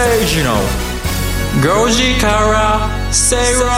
[0.00, 3.68] 崎誠二の5時から正論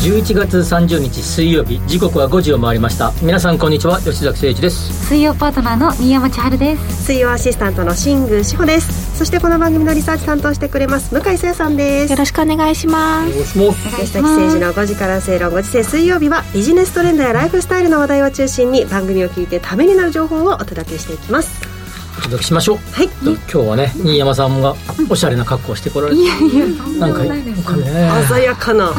[0.00, 3.12] 11月30日水曜日時刻は5時を回りました。
[3.20, 5.08] 皆さんこんにちは吉崎誠一です。
[5.08, 7.06] 水曜パートナーの新山千春です。
[7.06, 9.18] 水曜アシスタントの新宮志保です。
[9.18, 12.12] そしてこの番組のリサーチ担当してくれます向井誠さんです。
[12.12, 13.58] よろしくお願いします。
[13.58, 21.77] 吉崎誠二の5時から正論ご時世水曜日はビジネストレンドやライフスタイルの話題を中心に番組を聞いてためになる情報をお届けしていきます
[22.18, 22.78] お届けしましょう。
[22.92, 23.08] はい。
[23.22, 24.74] 今日はね新山さんが
[25.08, 26.20] おしゃれな格好をしてこられて。
[26.20, 26.66] いやいや
[26.98, 28.24] なんかなんかね。
[28.28, 28.92] 鮮やかな。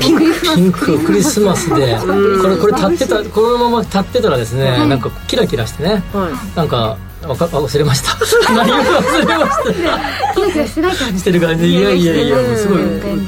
[0.00, 1.98] ピンクピンククリスマスで。
[2.40, 6.02] これこれ立ってたこのまま立ってたらですねなんかキラキラしてね。
[6.12, 6.56] はい。
[6.56, 8.16] なんかわか忘れました。
[8.54, 9.72] 内容忘れました。
[10.34, 11.18] キラキラしてない感じ。
[11.18, 11.66] してる感じ。
[11.68, 12.78] いやいやいやもうすごい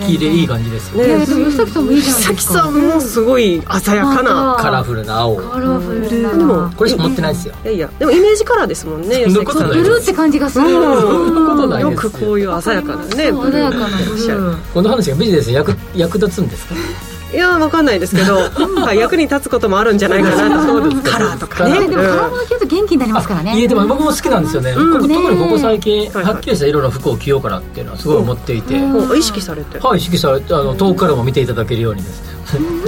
[0.07, 1.05] 綺麗いい感じですよ。
[1.05, 2.53] いやねでも吉崎さんもいいじゃない吉崎ですか。
[2.55, 4.57] さんもすごい鮮やかな。
[4.61, 5.37] カラフルな青。
[5.37, 6.31] カラフルな。
[6.31, 7.55] でもこれしか持ってないですよ。
[7.65, 9.69] いやいやでもイメージカラーですもんね吉崎さん。
[9.69, 10.65] ブルーって感じがする。
[10.71, 12.11] そんなことないよですよ。
[12.11, 13.73] くこういう鮮やかなね鮮やかなでいらっ
[14.19, 16.75] しゃるこの話がビジネスに役役立つんですか？
[17.33, 18.37] いやわかんないですけど、
[18.83, 20.81] はい役に立つこともあるんじゃないかなと。
[21.03, 21.77] カラーとかね。
[21.85, 23.59] えでもカラーもの着ると元気になりますからね。
[23.59, 28.75] いやでも僕も好きなんですよね、特にここ最近はっきりした色の服を着ようかなっていうのはすごい思っていて、
[29.17, 29.79] 意識されて。
[29.79, 32.23] はい意識されてあの遠くからも見ていただけるようにです。
[32.23, 32.40] ね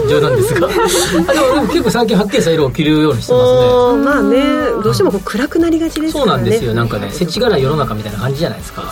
[0.09, 0.69] 冗談ですが。
[1.29, 4.05] あでもでも結構最近はっきりした色を着るようにしてますね。
[4.05, 4.43] まあね
[4.83, 6.31] どうしてもこう暗くなりがちですからね。
[6.31, 6.75] そうなんですよ。
[6.75, 8.83] なんかね世知辛い世の中みたいな感じじゃないですか。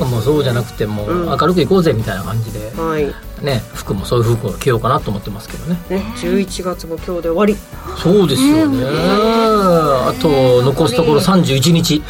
[0.00, 1.26] もうそうじゃなくてもううん。
[1.26, 3.14] 明るくいこうぜみたいな感じで、はい。
[3.44, 5.78] ね服もそういう服を着ようかなと思ってますけどね。
[5.88, 7.56] ね11月も今日で終わり。
[8.02, 12.02] そうですよね、あと残すところ31日。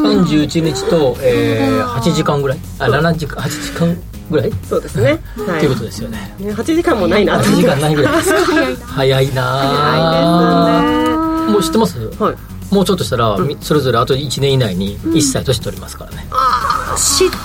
[0.00, 2.58] 31日と、えー、8時間ぐらい。
[2.78, 5.20] あ7時間8時間ぐらい、そうですね。
[5.36, 6.34] はっていうことですよね。
[6.38, 7.40] ね8時間もないな。
[7.40, 8.16] 8時間ないぐらい。
[8.16, 10.82] ですか早いなあ。
[10.82, 12.74] 早いもう知ってます、はい。
[12.74, 16.28] もうちょっとしたら、みそれぞれあと1年以内に1歳年取りますからね、
[16.96, 17.36] 知って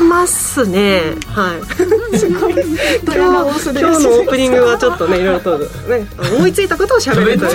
[0.00, 1.14] ますね。
[1.26, 1.62] はい。
[2.18, 6.06] すごい今日のオープニングはちょっとねいろいろとね
[6.36, 7.52] 思いついたことを喋るという。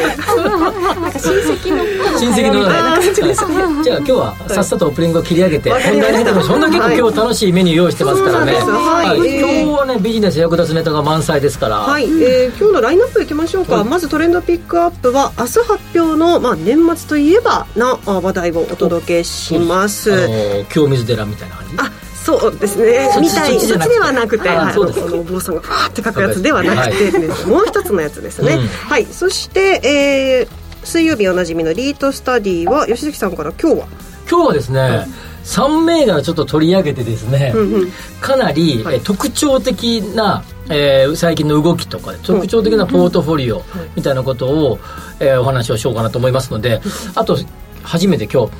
[1.28, 3.84] 親戚のね。
[3.84, 9.40] じゃあ今日はさっさとオープニングを切り上げて本題に入ってもそんな結構今日楽しいメニュー用意してますからね、はい。
[9.40, 20.12] 今日はねビジネス役立つネタが満載ですから、はい、えー今日のラインナップいきましょうか、まずトレンドピックアップは明日発表の、まあ、年末といえばなあ話題をお届けします。
[20.12, 21.76] あの清水寺みたいな感じ？
[21.78, 21.92] あ
[22.28, 23.10] そうですね。
[23.22, 23.60] みたい。
[23.60, 24.58] そっちではなくてはい。
[24.58, 28.68] あそのお坊さんがファーって書くやつではなくてもう一つのやつですね、うん。
[28.68, 29.06] はい。
[29.06, 33.88] そして、えー水曜日おなじみのリートスタディは吉崎さんから今日は？
[34.30, 35.06] 今日はですね、
[35.44, 37.92] 3銘柄ちょっと取り上げてですね、うんうん。
[38.22, 38.96] かなり、はい。
[38.96, 43.64] え特徴的な、えー最近の動きとか特徴的なポートフォリオ
[43.96, 44.80] みたいなことを、
[45.20, 46.80] えーお話をしようかなと思いますので
[47.16, 47.38] あと
[47.84, 48.52] 初めて今日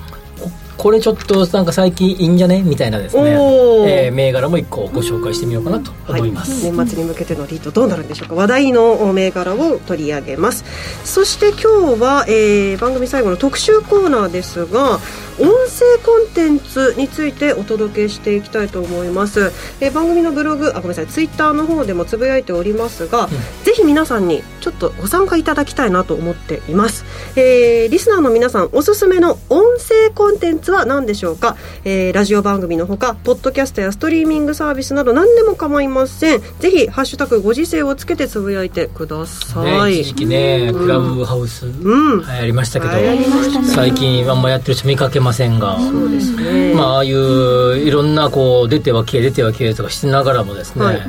[0.78, 2.62] ここれちょっとなんか最近いいんじゃね？
[2.62, 8.36] みたいなですね、えー銘柄も一個ご紹介してみようかなと思います、はい、年末に向けてのリードどうなるんでしょうか？
[8.36, 10.64] 話題の銘柄を取り上げます。
[11.04, 15.00] そして今日は、えー番組最後の特集コーナーですが
[15.40, 23.28] 音声コンテンツについてお届けしていきたいと思います、えー番組のブログあごめんなさいツイッターの方でもつぶやいておりますが、
[23.64, 27.06] ぜひ皆さんにちょっとご参加いただきたいなと思っています、
[27.36, 36.42] えーリスナーの皆さんおすすめの音声コンテンツは何でしょうか、えーラジオ番組のほかポッドキャストやストリーミングサービスなど何でも構いません。
[36.60, 42.22] ぜひ「ハッシュタグご時世」をつけてつぶやいてください、ね、一時期ね、クラブハウス、うん。
[42.22, 43.68] 流行りましたけど、流行りましたね。
[43.68, 51.02] 最近あんまやってる人見かけませんが、そうですね、まあ、ああいういろんなこう出ては消え出ては消えとかしながらもですね、はい。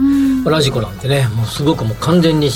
[0.45, 2.51] ラジコなんてねもうすごくもう完全に、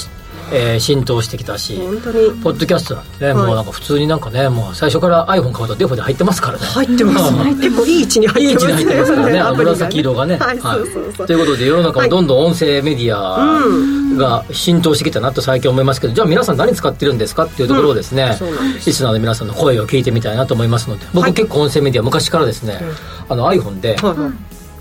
[0.52, 2.42] えー浸透してきたし、本当に。
[2.42, 3.46] ポッドキャストなんてね、はい。
[3.46, 6.64] もうなんか普通になんかねもう最初から iPhone 買うとデフォで入ってますからね。
[6.64, 7.34] 入ってます。
[7.34, 9.40] うん結構いい位置に入いいってます位置に入ってますからね。
[9.40, 10.36] あのアプリが紫色がね。
[10.36, 11.26] はい、そうそうそう。
[11.26, 13.62] ということで世の中もどんどん音声メディア
[14.16, 21.34] が浸透してきたなと最近思いますけどじゃあ皆さん何使ってるんですかっていうところをですね、そうなんリスナーの皆さんの声を聞いてみたいなと思いますので僕はい。
[21.34, 22.78] 結構音声メディア昔からですね、
[23.28, 24.32] あの iPhone ではいはい。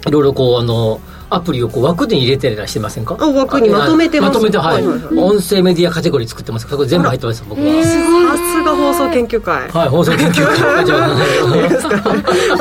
[0.07, 1.00] いろいろこうあの
[1.33, 3.16] アプリをこう枠に入れてらっしゃいませんか？
[3.19, 4.33] あ枠にまとめてます。
[4.33, 4.83] まとめてはい、
[5.18, 6.66] 音声メディアカテゴリー作ってます。
[6.66, 7.89] からこれ全部入ってます僕は、さ
[8.38, 9.69] すが放送研究会。
[9.69, 10.86] はい放送研究会。
[10.86, 11.00] じゃあ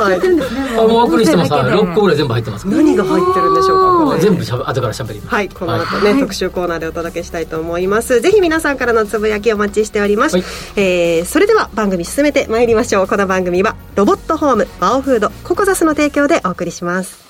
[0.00, 0.20] はい。
[0.78, 2.68] あもう枠にしてますはい6個ぐらい全部入ってます。
[2.68, 5.34] 何が入ってるんでしょうか全部しゃべ後からしゃべります。
[5.34, 8.20] はい、この後ね、特集コーナーでお届けしたいと思います。
[8.20, 10.36] ぜひ皆さんからのつぶやきお待ちしております。
[10.36, 10.44] はい。
[10.76, 13.06] えーそれでは番組進めてまいりましょう。
[13.06, 17.29] この番組はロボットホームバオフードココザスの提供でお送りします。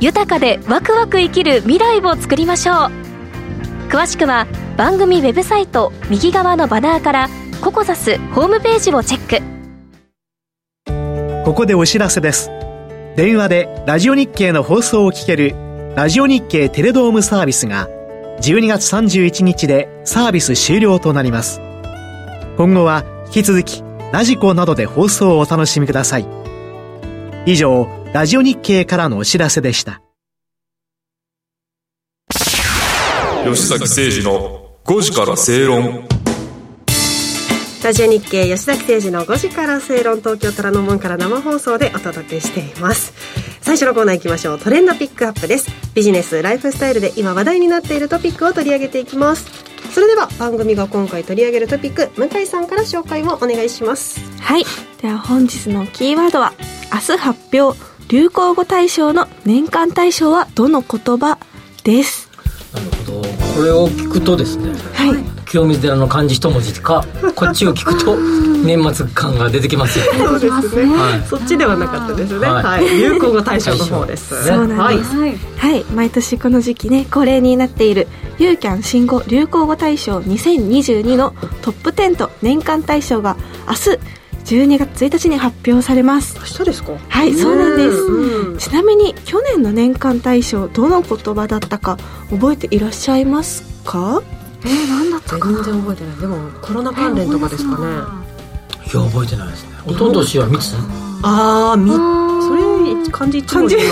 [0.00, 2.76] 豊かでワクワク生きる未来を作りましょう。
[3.88, 4.46] 詳しくは
[4.76, 7.28] 番組ウェブサイト右側のバナーから
[7.60, 9.44] ココザスホームページをチェック。
[11.44, 12.50] ここでお知らせです。
[13.16, 15.56] 電話でラジオ日経の放送を聞ける
[15.96, 17.88] ラジオ日経テレドームサービスが
[18.40, 21.60] 12月31日でサービス終了となります。
[22.56, 26.26] 今後は引き続きラジコなどで放送をお楽しみください。
[27.46, 30.00] 以上ラジオ日経からのお知らせでした。
[33.44, 36.08] 吉崎誠二の5時から正論。
[37.84, 43.12] ラジオ日経吉崎誠二の5時から正論東京虎ノ門から生放送でお届けしています。
[43.60, 44.58] 最初のコーナー行きましょう。
[44.58, 45.70] トレンドピックアップです。
[45.94, 49.44] ビジネスライフスタイルで今話題になっているトピックを取り上げていきます。
[49.92, 54.18] それでは番組が今回取り上げるトピック向井さんから紹介をお願いします。
[54.40, 54.64] はい。
[55.02, 56.54] では本日のキーワードは
[56.90, 61.38] 明日発表流行語大賞の年間大賞はどの言葉
[61.84, 62.30] です？
[62.72, 63.28] なるほど。
[63.54, 65.38] これを聞くとですねはい。
[65.48, 68.16] 清水寺の漢字一文字かこっちを聞くと
[68.64, 70.04] 年末感が出てきますよ。
[70.16, 71.26] そうですね、はい。
[71.28, 72.46] そっちではなかったですね。
[72.46, 72.64] はい。
[72.64, 74.34] はい、流行語大賞の方です。
[74.34, 75.16] 大賞そうなんです。
[75.16, 75.38] はい。
[75.56, 75.84] はい。
[75.94, 78.08] 毎年この時期ね恒例になっている
[78.38, 84.17] ユーキャン新語・流行語大賞2022のトップ10と年間大賞が明日
[84.48, 86.36] 12月1日に発表されます。
[86.38, 86.92] 明日ですか？
[87.08, 87.98] はいそうなんです。
[87.98, 91.96] うんちなみに去年の年間大賞どの言葉だったか
[92.30, 94.22] 覚えていらっしゃいますか？
[94.64, 95.62] えー、何だった全かな？
[95.62, 96.16] 然覚えてない。
[96.16, 97.84] でもコロナ関連とかですかね。
[97.86, 99.70] いや覚えてないですね。
[99.86, 100.72] 一昨年は密
[101.22, 101.96] ああみそ
[102.54, 103.82] れ漢字一文字で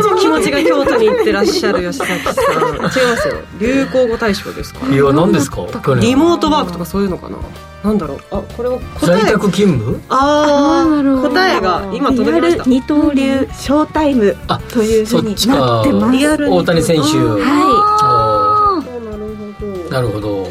[0.00, 2.34] も気持ちが京都に行ってらっしゃる吉崎さん。
[2.74, 3.34] 違いますよ。
[3.58, 4.94] 流行語大賞ですから。
[4.94, 5.62] いや何ですか？
[6.00, 7.36] リモートワークとかそういうのかな？
[7.84, 8.18] なんだろう？
[8.30, 9.20] あこれを答え。
[9.22, 10.00] 在宅勤務？
[10.08, 12.64] あなるほどあ答えが今リアル届きました。
[12.70, 17.02] 二刀流ショータイムあというふうにそっちかなってますリアルに大谷選手。
[17.02, 20.42] あーはそうなるほどなるほど。
[20.42, 20.50] はい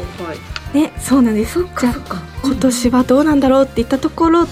[0.74, 1.64] ねそうなんです。
[1.78, 4.50] じゃあ今年はどうなんだろうって言ったところで、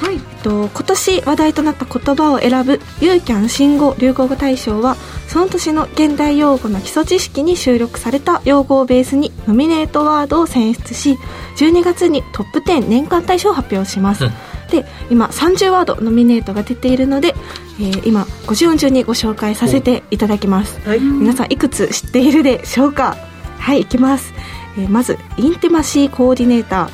[0.00, 0.14] はい。
[0.14, 4.96] えっと、今年話題となった言葉を選ぶユーキャン新語・流行語大賞は
[5.28, 11.16] その年の現代用語の基礎知識に収録された用語をベースにノミネートワードを選出し
[11.58, 14.32] 12月にトップ10年間大賞を発表します、うん。
[14.68, 17.36] で今30ワードノミネートが出ているので、
[17.78, 20.80] えー今50音順にご紹介させていただきます。
[20.80, 21.00] はい。
[21.00, 23.16] 皆さんいくつ知っているでしょうか？
[23.58, 24.34] はいいきます、
[24.78, 26.88] えまずインテマシーコーディネータ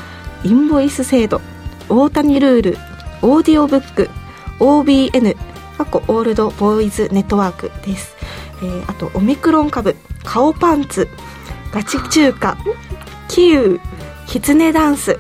[0.45, 1.41] ーインボイス制度
[1.89, 2.79] 大谷ルール
[3.23, 4.11] オーディオブック
[4.61, 5.37] OBN
[5.77, 8.17] 過去オールドボーイズネットワークです、
[8.63, 9.95] えーあとオミクロン株
[10.25, 11.09] 顔パンツ
[11.73, 12.59] ガチ中華
[13.29, 13.81] キウー
[14.27, 15.19] キツネダンス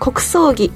[0.00, 0.72] 国葬儀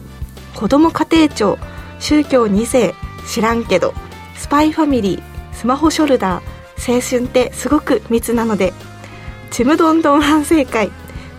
[0.55, 1.59] 子ども家庭庁
[1.99, 2.95] 宗教2世
[3.27, 3.93] 知らんけど
[4.37, 5.23] スパイファミリー
[5.53, 8.73] スマホショルダー青春ってすごく密なので
[9.51, 10.91] ちむどんどん反省会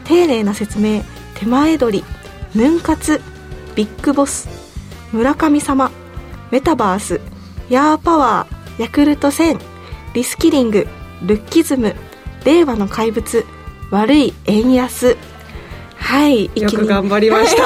[0.06, 1.04] 丁寧な説明
[1.36, 2.06] 手前取り
[2.56, 3.22] ヌン活
[3.76, 4.48] ビッグボス
[5.12, 5.92] 村神様
[6.52, 7.22] メタバース
[7.70, 9.60] ヤーパワーヤクルト1000
[10.14, 10.88] リスキリング
[11.24, 11.96] ルッキズム
[12.46, 13.46] 令和の怪物
[13.92, 15.18] 悪い円安
[16.06, 17.64] はい一よく頑張りました。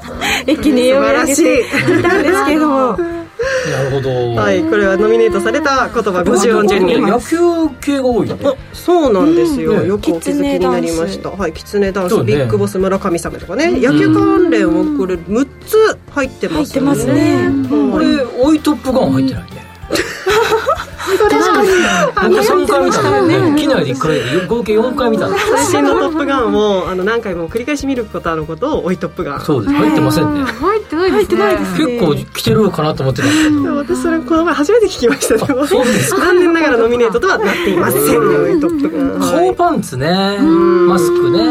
[0.50, 2.02] 一気に読み上げて素晴い。
[2.02, 2.96] たんですけれども。
[2.96, 4.34] なるほど。
[4.34, 6.98] はいこれはノミネートされた言葉50音順に。
[6.98, 7.36] 野球
[7.82, 8.36] 系が多いね。
[8.42, 11.28] あそうなんですよ、うんよくお気づきになりました。
[11.28, 12.32] はいキツネダンス、そうね。
[12.36, 17.50] ビッグボス村神様とかね、野球関連はこれ6つ入ってます入ってますね。
[17.92, 18.06] これ
[18.42, 19.48] 追いトップガン入ってないね
[21.04, 23.54] 僕3回見たね。
[23.60, 29.74] 機内で1回で合計4回見た最新の「トップガン」をあの何回も繰り返し見ることあることを「追いトップガン」そうです。
[29.74, 30.42] 入ってませんね。
[30.44, 31.14] 入ってないですね。
[31.16, 33.76] 入ってないです結構来てるかなと思ってたんですけど。
[33.76, 35.46] 私それこの前初めて聞きました。
[35.46, 38.02] でもそうです残念ながらノミネートとはなっていません。
[38.02, 40.38] 追いトップガンはい顔パンツね。
[40.40, 41.44] マスクね。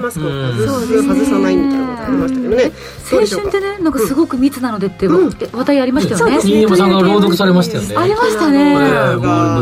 [0.00, 0.56] マスクをうん。
[0.66, 2.67] 外さないみたいなことありましたけどね
[3.10, 5.30] 青春ってねなんかすごく密なのでってうん。
[5.52, 7.96] 話題ありましたよね、新山さんが朗読されましたよね。
[7.96, 8.74] ありましたね、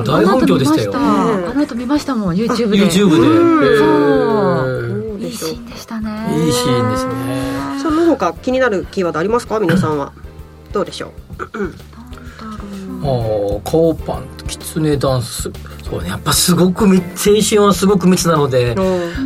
[0.04, 0.92] 大反響でしたよ。
[0.94, 2.14] あの後見ました。
[2.14, 2.78] もん YouTube で。
[2.78, 3.78] YouTube で。
[3.78, 3.84] そ
[5.16, 5.20] う。
[5.20, 6.10] いいシーンでしたね。
[6.30, 7.12] ええいいシーンですね。
[7.82, 9.60] その他気になるキーワードありますか？
[9.60, 10.12] 皆さんは。
[10.72, 11.42] どうでしょう？
[13.02, 15.50] ああ顔パンツキツネダンス
[15.84, 18.36] そうねやっぱすごくみ青春はすごく密な。
[18.36, 18.74] ので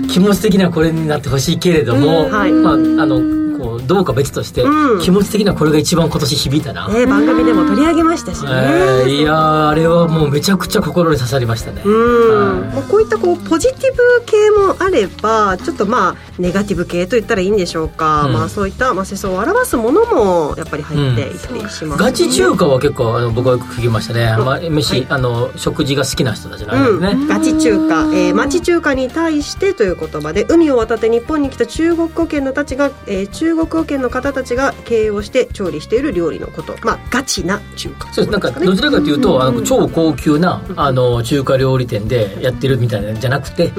[0.09, 5.01] 気持ち的にはこれになってほしいけれども、うんはいまああのこうどうか別として、うん。
[5.01, 12.61] 気持ち的にはこれが一番今年響いたな、ね、番組でも取り上げましたしね、えーいやーあれはもうめちゃくちゃ心に刺さりましたね、うん。
[12.61, 12.75] はい。
[12.75, 18.33] まあ、こういったこうポジティブ系もあればちょっとまあネガティブ系と言ったらいいんでしょうか、うん。
[18.33, 36.75] まあ、そういった、まあ、世相を表すものもやっぱり入っていたりします、ガチ中華は結構あの僕はよく聞きましたね、まあ、飯、あの食事が好きな人たちなんですね、うん、ガチ中華、えー、町中華に対してという言葉で海を渡って日本に来た中国語圏のたちが、えー中国語圏の方たちが経営をして調理している料理のこと。
[36.83, 38.13] まあガチな中華。
[38.13, 38.33] そうです。
[38.33, 43.73] なんかどちらかというと、あの超高級なあの中華料理店でやってるみたいなんじゃなくて、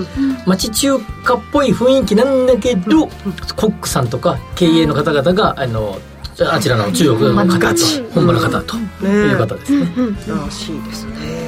[0.46, 3.08] 町中華っぽい雰囲気なんだけど、
[3.56, 6.00] コックさんとか経営の方々があの
[6.40, 9.88] あちらの中国の方と本場の方という方ですね、
[10.28, 11.41] らしいですね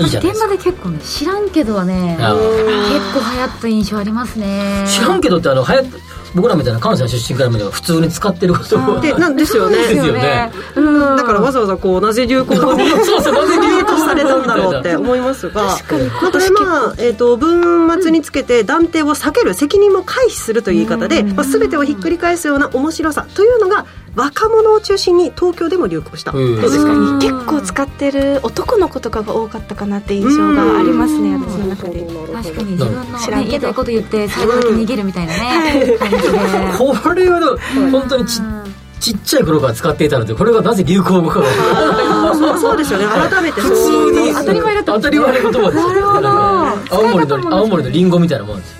[0.00, 4.84] いいじゃ現場で結構ね知らんけどはねあ結構流行った印象ありますね。
[4.86, 6.00] 知らんけどってあの早く
[6.34, 8.76] 僕らみたいな関西出身から見れば普通に使ってること。
[8.76, 9.76] をでなんですよね。
[9.76, 10.50] ですよね。
[10.74, 11.16] うん。
[11.16, 15.62] だからわざわざこうなぜ流行語にそうそうなぜ流行語されたんだろうって思いますが。
[15.64, 15.96] まあこ
[16.38, 27.18] れまあ、えー、と文末につけて断定を避ける責任も回避するという言い方で、まあ、全てをひっくり返すような面白さというのが若者を中心に東京でも流行した、確かに。
[27.18, 32.06] 結構使ってる男の子とかが多かったかなって印象がありますね私の中で。
[32.32, 32.72] 確かに。
[32.72, 34.62] 自分の、ね、知らんけど言いたいこと言って最後だ。
[34.62, 35.26] け逃げるみたい。
[35.26, 36.22] なね、感じで。
[36.78, 37.58] これは
[37.90, 38.40] 本当にち
[39.04, 43.04] ちっちゃい頃から使っていたのでこれがなぜ流行語かがそうそうですよね。
[43.04, 43.60] 改めて。
[43.60, 44.32] 普通に。
[44.32, 45.88] 当たり前だったん当たり前の言葉ですよ。
[45.88, 46.28] なるほど。
[46.96, 48.76] 青森の青森のリンゴみたいなもんです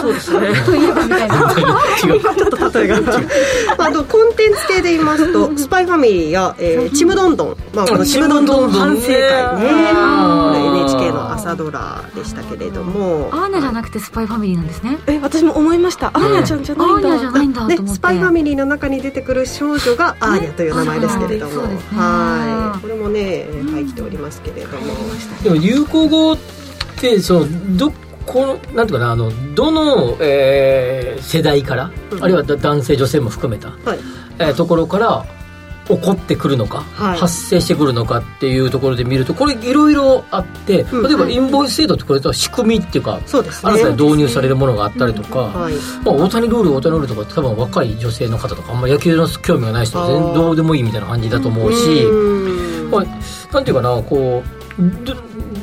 [0.00, 0.48] そうですね。
[0.64, 2.20] といえばみたいな違う。
[2.20, 13.30] ちょっと例えがまああとコンテンツ系で言いますと「スパイファミリーや」えーちむどんどん」まあ、この「ちむどんどん反省会ね」これ NHK の朝ドラでしたけれども。
[13.32, 14.98] アーニャじゃなくてスパイファミリーなんですね。
[15.06, 16.08] え私も思いました。
[16.08, 17.08] アーニャちゃんじゃアないんだ。
[17.08, 21.62] ーニャじゃないんだと思って、ね、スパイファミリーの中に出てくる少女がアーニャという名前ですけれども、
[21.96, 22.80] はい。
[22.80, 24.94] これもね入っておりますけれども、
[25.42, 26.38] でも流行語っ
[27.00, 27.92] てそのど
[28.28, 32.22] このなんていうかなあのどの、えー世代から、うん。
[32.22, 33.98] あるいはだ男性女性も含めた、はい。
[34.38, 35.26] えーところから
[35.88, 37.18] 起こってくるのか、はい。
[37.18, 43.72] 発生してくるのかっていうところで見るとこれいろいろあって、うん例えばインボイス制度ってこれとは仕組みっていうか、そうですね。
[43.72, 45.74] 新たに導入されるものがあったりとか、はい。
[46.04, 53.04] まあ、大谷ルール大谷ルールとかって多分若い女性の方とかあんま野球の興味がない人は全然どうでもいいみたいな感じだと思うし、うんまあ、
[53.52, 54.42] なんていうかなこ
[54.78, 55.14] うど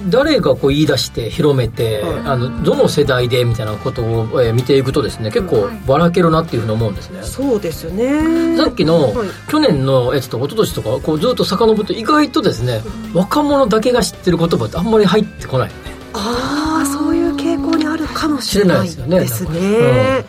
[0.10, 2.14] 誰がこう言い出して広めて、はい。
[2.26, 7.24] あのどの世代でみたいなことを、えー見ていくとですね結構ばらけるなっていうふうに思うんですね。
[7.24, 8.58] そうですね。
[8.58, 9.28] さっきの、はい。
[9.50, 12.82] 去年のやつと一昨年とかこうずっと遡ると意外とですね
[13.14, 15.96] 若者だけが知ってる言葉ってあんまり入ってこないよね。
[16.14, 20.26] ああそういう傾向にあるかもしれない知れないでですすよねね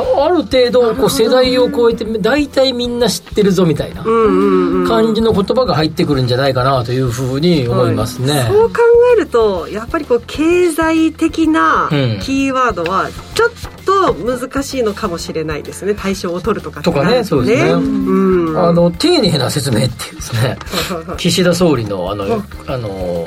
[0.00, 8.46] ある程度こう世代を超えて大体みんな知ってるぞみたいな感じの言葉が入ってくるんじゃないかなというふうに思いますね。
[8.48, 8.78] そう考
[9.16, 12.20] えるとやっぱりこう経済的なうん。
[12.20, 13.50] キーワードはちょっ
[13.84, 15.94] と難しいのかもしれないですね。
[15.94, 17.72] 対象を取るとかとかねそうですね。
[17.72, 18.58] うん。
[18.58, 20.56] あの丁寧な説明っていうですね。
[21.18, 23.26] 岸田総理のあのあの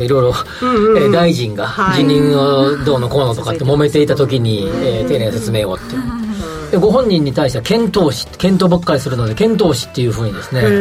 [0.00, 2.02] いろいろ、大臣がはい。
[2.02, 5.84] 辞任をどうのこうのとかって揉めていた時に、えー丁寧な説明をって
[6.74, 10.72] でご本人に対しては検討し検討ばっかりするので検討しっていうふうにですねけん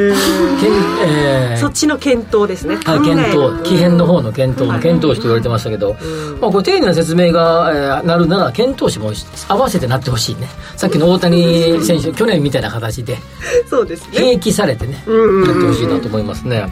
[1.08, 2.78] えーそっちの検討ですね。
[2.78, 5.96] はい、検討奇変の方の検討の検討士と言われてましたけど、
[6.42, 7.72] まあ、これ丁寧な説明が、
[8.02, 9.12] えーなるなら検討士も
[9.48, 10.48] 合わせてなってほしいね。
[10.76, 13.18] さっきの大谷選手去年みたいな形で
[13.70, 14.18] そうですね。
[14.18, 16.70] 併記されてね、うんうんうんやってほしいなと思いますね、はい。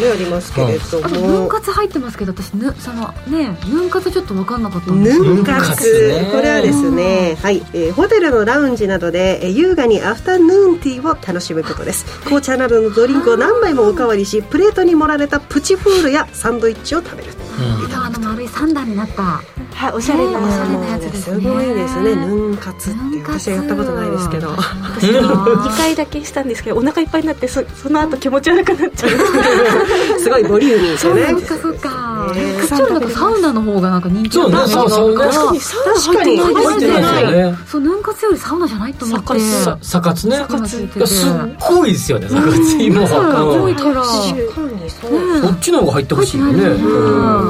[0.00, 5.60] ねありますけれどあとヌンも活入ってますけど私ぬそのねヌン活ちょっと分かんなかったんですヌン活。
[5.70, 6.28] 活ね。
[6.32, 7.62] これはですね、はい。
[7.72, 12.04] えーホテルのラウンジなどで、え優雅にアフタヌーンティーを楽しむことです。
[12.22, 17.30] 紅茶などのドリンクを何杯もおかわりしプレートに盛られたプチフールやサンドイッチを食べる。
[17.60, 17.92] うん。
[17.94, 21.40] あの丸い三段になったはいおしゃれなねおしゃれなやつですね。
[21.42, 22.16] すごいですね。
[22.16, 23.38] ヌン活ってヌン活。
[23.40, 24.48] 私はやったことないですけど。
[24.50, 29.10] 私2回だけしたんですけどお腹いっぱいになってそその後気持ち悪くなっちゃう。
[30.20, 31.40] すごいボリューミーそでね。
[31.40, 31.90] っかそっか。
[32.34, 36.64] ねこっちよりなんかサウナの方がなんか人気そうねなそうそう確かにサウナ確かに入ってない。
[36.64, 37.58] 入ってないですよね。
[37.66, 39.40] そうヌン活よりサウナじゃないと思って。
[39.40, 40.36] さサカツね。
[40.66, 43.06] すっごいですよねサカツ今。
[43.06, 46.64] そう多いはからそっちの方が入ってほしいよね。
[46.64, 47.49] う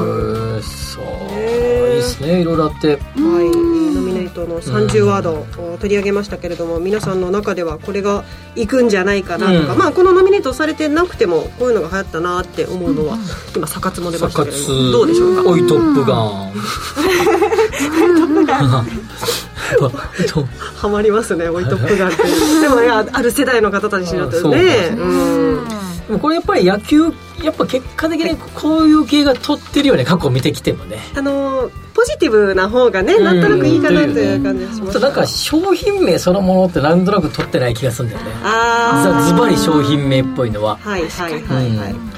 [0.61, 2.41] そういいですね。
[2.41, 2.87] いろいろあって。
[2.89, 3.70] はい、
[4.35, 5.45] ノミネートの30ワードを
[5.77, 8.23] 取り上げましたけれども、皆さんの中ではこれが
[8.55, 9.79] いくんじゃないかなとか、うん。
[9.79, 13.17] まあこのノミネートされてなくてもこういうのが流行ったなって思うのは、
[13.55, 15.49] 今サカツも出ましたけれどもどうでしょうか？
[15.49, 16.53] おいトップガン
[20.33, 20.45] と
[20.75, 22.23] ハマりますね「追いトップガン」って
[22.61, 24.89] でもいやある世代の方たちにとってね。
[24.97, 26.19] うん。
[26.19, 27.05] これやっぱり野球
[27.41, 30.97] やっぱ結果的にこういう系が取ってるよね過去見てきてもね。
[31.15, 31.71] あの
[32.01, 34.99] ポジティブな方がねなんとなくいいかなという感じがします。
[34.99, 38.31] なんか商品名そのものってなんとなく取ってない気がするんだよね。
[38.43, 40.79] あズバリ商品名っぽいのは。
[40.83, 42.11] あはいはいはいはい、うん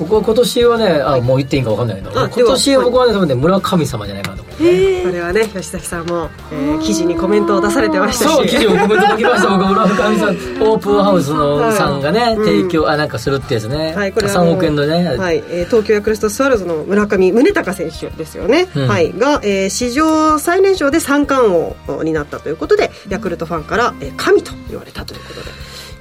[0.00, 4.42] 僕は今年はねあもう言っていいか分かんないけどあ今年は僕はね多分ね村神様じゃないかなと。
[4.42, 4.64] 思うこ
[5.12, 8.34] れはね吉崎さんも、えー記事にコメントを出されてましたし。
[8.34, 9.58] そう記事をコメント書きました。
[9.58, 10.28] 僕村神さん
[10.62, 18.88] オープンハウスのさんがね、うん提供あなんかするってやつね、はい、これは3億円のね、はいえー東京ヤクルトスワローズの村上宗隆選手ですよね、うん。
[18.88, 25.40] はい、が、えー史上最年少で三冠王になったということでヤクルトファンから、えー神と言われたということ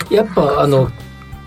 [0.10, 0.16] で。
[0.16, 0.90] やっぱあの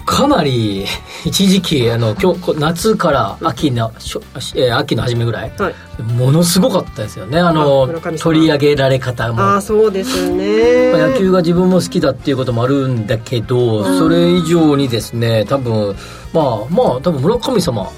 [0.04, 0.86] かなり
[1.24, 4.22] 一時期あの今日夏から秋のしょ、
[4.56, 5.52] えー秋の初めぐらい。
[5.58, 7.38] はい、ものすごかったですよね。
[7.40, 9.40] ああの取り上げられ方も。
[9.40, 10.92] ああそうですね。
[10.92, 15.94] まあ野球が自分も好きだっていうこともあるんだけど、それ以上にですね多分
[16.32, 17.90] まあまあ多分村神様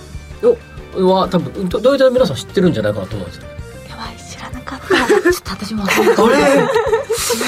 [0.97, 3.54] は多分ど大体皆さん知ってるんじゃないかなと思うんですよ
[5.23, 7.45] ちょっと私も分かんないあれ？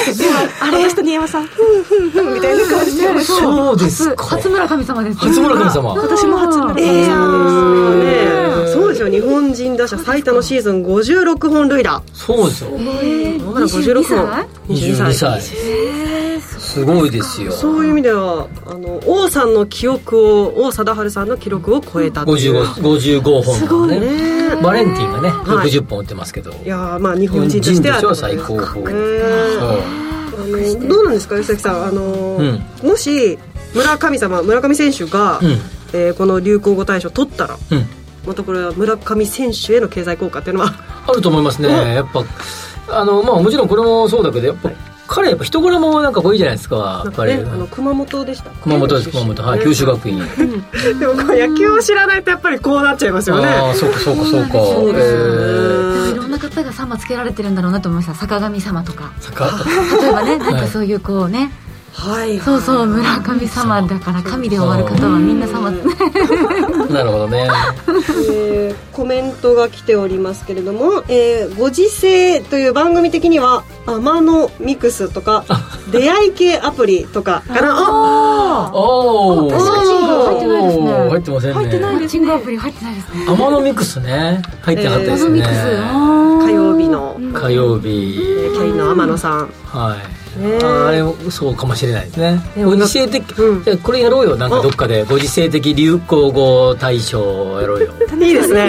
[0.61, 1.45] あれ新山さん。
[1.45, 1.49] み
[2.41, 3.21] たいな感じで。
[3.21, 4.25] そうですか。
[4.25, 5.19] 初村神様です。
[5.19, 5.95] 初村神様。
[5.95, 8.05] 私も初のえー。
[8.05, 8.37] ね
[8.73, 12.03] そうですよ日本人打者最多のシーズン56本塁打。
[12.13, 12.71] そうですよ。
[12.71, 12.77] ま
[13.61, 14.47] だ56本。
[14.69, 15.41] 22歳
[16.41, 17.53] すごいですよ。
[17.53, 22.63] そういう意味ではあの王さんの記憶を王貞治さんの記録を超えたっていう。
[22.65, 24.01] 55 55本のね。
[24.01, 24.57] ね。
[24.63, 25.69] バレンティンがねはい。
[25.69, 28.93] 60本打ってますけど、いやーまあ日本人としてはは最高峰。
[28.93, 29.97] ね
[30.39, 31.85] あのどうなんですか吉崎さん。
[31.87, 32.63] あの、うん。
[32.83, 33.39] もし
[33.75, 35.51] 村神様村上選手が、うん。
[35.93, 37.87] えーこの流行語大賞取ったらうん。
[38.27, 40.75] またこれは村上選手への経済効果っていうのは。
[41.07, 41.95] あると思いますね。
[41.95, 42.25] やっぱ
[42.89, 44.71] あのまあもちろんこれもそうだけどやっぱ
[45.07, 49.43] 彼やっぱ人柄もなんかこういいじゃないですかやっぱり、ねあの熊本でした熊本です熊本。
[49.43, 50.19] はい九州学院。
[50.99, 53.47] でもこう野球を知らないとやっぱりこうなっちゃいますよね。
[53.47, 54.53] ああそうかそうかそうか。
[54.53, 56.11] そうですよね。
[56.11, 59.13] えいろんな方が様つけられてるんだろうなと思いました坂上様とか。
[59.21, 59.47] ー坂？
[60.03, 61.51] 例えばねなんかそういうこうねはい
[62.45, 67.49] そうそう村上様だから神で終わる方はみんな様なるほどね。
[68.31, 75.45] えーコメントが来ておりますけれども「えーご時世」という番組的には「アマノミクス」とか
[75.93, 77.75] 「出会い系アプリ」とかかな。
[77.79, 80.93] あおお確かに入ってないですね。
[81.11, 81.55] 入ってませんね。
[81.57, 83.25] 入ってないマッチングアプリ入ってないですね。
[83.29, 84.43] 天野ミクスね。
[84.63, 85.53] 入ってなかったですね、ミクス。
[86.47, 88.19] 火曜日の、火曜日。
[88.21, 89.49] えーキャインの天野さん。
[89.67, 92.41] はいねあれそうかもしれないですね。
[92.57, 93.65] ねご時世的、うん。
[93.65, 94.37] じゃあこれやろうよ。
[94.37, 97.93] なんかどっかでご時世的流行語大賞やろうよ。
[98.21, 98.69] いいですね。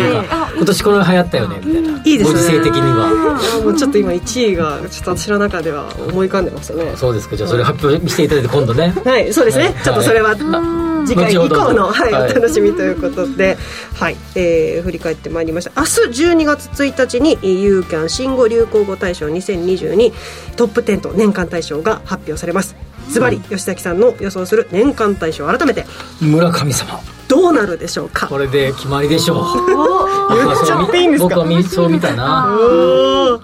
[0.55, 2.01] 今年これ流行ったよねみたいな。
[2.03, 2.39] いいですね。
[2.39, 3.07] ご時世的には。
[3.61, 6.93] あもうちょっと今1位がちょっと私の中では思い浮かんでましたね。
[6.95, 7.35] そうですか。
[7.35, 8.93] じゃあそれ発表していただいて今度ね。
[9.03, 9.73] はいそうですね、はい。
[9.83, 10.35] ちょっとそれは
[11.07, 12.31] 次回以降の、はいはい。
[12.31, 13.57] お楽しみということで、
[13.95, 15.71] はいえー振り返ってまいりました。
[15.75, 20.13] 明日12月1日にユーキャン新語・流行語大賞2022
[20.55, 22.75] トップ10と年間大賞が発表されます。
[23.09, 25.85] ズバリ吉崎さんの予想する年間大賞改めて
[26.21, 26.99] 村神様。
[27.29, 28.27] どうなるでしょうか？
[28.27, 29.37] これで決まりでしょう。
[31.19, 32.57] 僕はみそう見たな。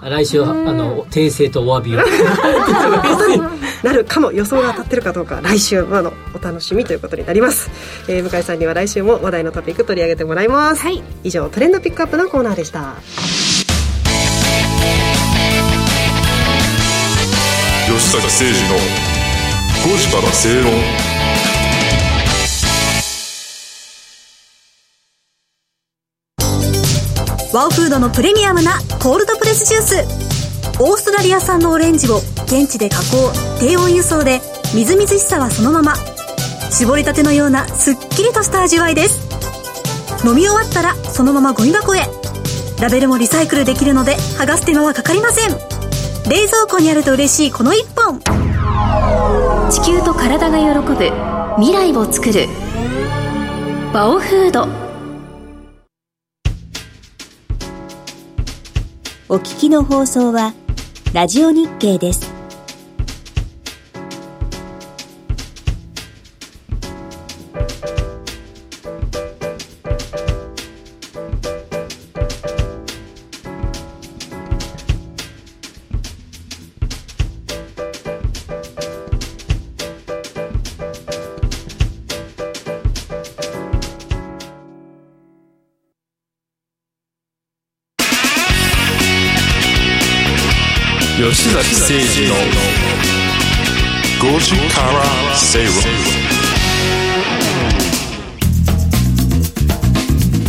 [0.02, 2.00] 来週あの訂正とお詫びを
[3.84, 7.70] なるかも予想が当たってるかどうか来週まのお楽しみということになります、
[8.08, 11.02] えー向井さんには来週も話題のトピック取り上げてもらいます、はい。
[11.22, 12.94] 以上トレンドピックアップのコーナーでした。
[17.86, 18.76] 吉坂誠二の
[19.84, 20.72] 5時から正論
[27.52, 30.43] ワオフードのプレミアムなコールドプレスジュース
[30.80, 34.40] オーストラリア産のオレンジを現地で加工低温輸送で
[34.74, 35.94] みずみずしさはそのまま
[36.72, 40.26] 絞りたてのようなすっきりとした味わいです。
[40.26, 42.00] 飲み終わったらそのままゴミ箱へ。
[42.80, 45.50] ラベルもリサイクルできるので剥がす手間はかかりません。
[46.28, 48.18] 冷蔵庫にあると嬉しいこの一本。
[49.70, 51.12] 地球と体が喜ぶ
[51.56, 52.48] 未来を作る。
[53.92, 54.66] バオフード。
[59.28, 60.52] お聞きの放送は
[61.14, 62.33] ラジオ日経です。
[91.50, 92.34] 崎誠二の
[94.18, 95.74] 5時から正論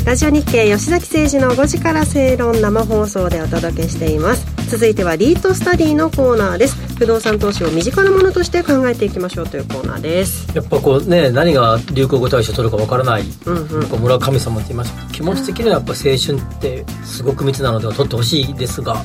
[0.05, 4.45] ラジオ日経吉崎誠二の5時から正論生放送でお届けしています。
[4.69, 6.84] 続いてはリートスタディのコーナーです。
[6.97, 10.47] 不動産投資を身近なものとして考えていきましょうというコーナーです。
[10.55, 13.81] やっぱこうね何が流行語大賞取るかわからない、うんうん。
[13.81, 19.03] やっぱ村神様って言いました気持ち的にはやっぱ青春ってすごく密なのでは取ってほしいですが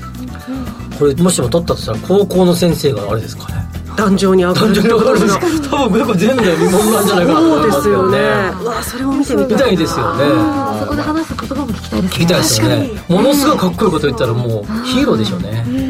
[0.98, 3.60] これもしも取ったとしたら高校の先生があれですかね。
[3.96, 4.66] 壇上に上がる。
[4.66, 8.18] 単純に分かるんです多分結構前代未聞なんじゃないかなとそうで思いますすよよね。
[8.64, 10.24] わそれも見てみたいみたいですよね。
[10.26, 12.16] あそこで話す言葉も聞きたいですね。
[12.16, 12.90] 聞きたいですよね。
[13.08, 15.48] ものすごいかっこいいこと言ったらもうヒーローでしょうね。
[15.50, 15.89] はい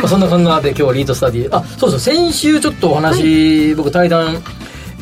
[0.00, 1.56] まあそんな感じで今日はリードスタディ。
[1.56, 4.42] あそうそう先週ちょっとお話、僕対談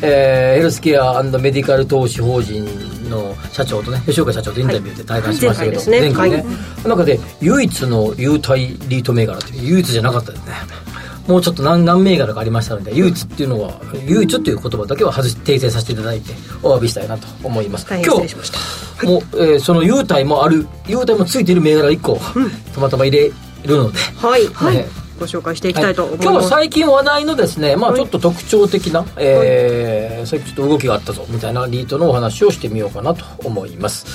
[0.01, 2.65] えーヘルスケアメディカル投資法人
[3.09, 6.37] の社長とね吉岡社長とインタビューで対談しましたけど、はい前回ね。
[6.37, 6.45] ね
[6.85, 10.53] 中で唯一の優待リート銘柄という唯一じゃなかったですね。
[11.27, 16.33] もうちょっと何何銘柄かありましたので唯一っていうのは唯一っていう言葉だけは外し訂正させていただいて
[16.63, 17.85] お詫びしたいなと思います。
[17.89, 19.05] 大変失礼しました。
[19.05, 22.19] もう、えーその優待もある優待もついている銘柄1個、
[22.73, 23.31] たまたま入れ
[23.67, 23.99] るので。
[23.99, 24.85] はい、はい。
[25.19, 34.05] ご紹介していきたいと思います、今日は最近話題のですね、まあ、ちょっと特徴的な、えー最近ちょっと動きがあったぞみたいなリートのお話をしてみようかなと思います。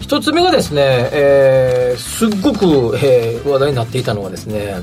[0.00, 4.76] 一つ目がですね、えーすっごく、えー話題になっていたのはですね、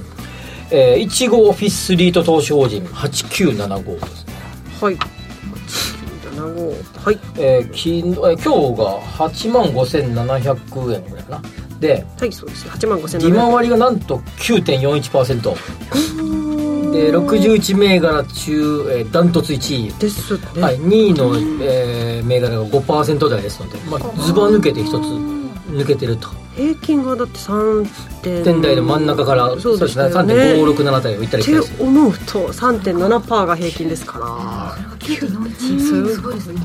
[0.72, 4.34] えー、いちごオフィスリート投資法人8975ですね。
[4.82, 4.98] はい。
[6.36, 7.20] 7号はい。
[7.38, 11.42] えー昨日えー今日が8万5700円ぐらいかな
[11.80, 15.56] ではいそうです8万5000利回りがなんと9.41%
[16.92, 19.94] で61銘柄中、えーダントツ1位。
[20.00, 24.94] ですね、はい、2位の、えー銘柄が5%台ですので、まあ、ズバ抜けて一つ
[25.70, 26.30] 抜けてると。
[26.56, 27.88] 平均がだって3
[28.24, 28.44] 点。
[28.44, 30.06] 点台の真ん中からそうですね。
[30.06, 34.98] 3.567台を行ったり来たりしてって思うと3.7%が平均ですから。
[34.98, 36.56] 9.41すごいですね。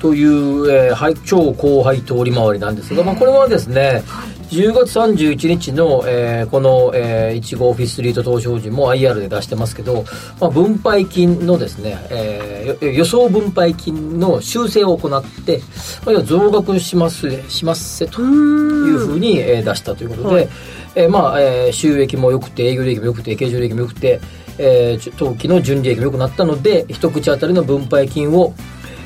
[0.00, 4.02] という、えーはい超高配当利回りなんですが、まあ、これはですね、
[4.50, 10.04] 10月31日の、えーこの、えー、いちごオフィスリート投資法人も IR で出してますけど、
[10.40, 15.60] まあ、分配金のですね、えーよ予想分配金の修正を行って、
[16.04, 20.48] まあ、増額しますしますせというふうに、えー出したということで、はい。
[20.94, 24.20] えーまあえー収益も良くて営業利益も良くて経常利益も良くて、
[24.58, 28.54] えー当期の純利益も良くなったので一口当たりの分配金を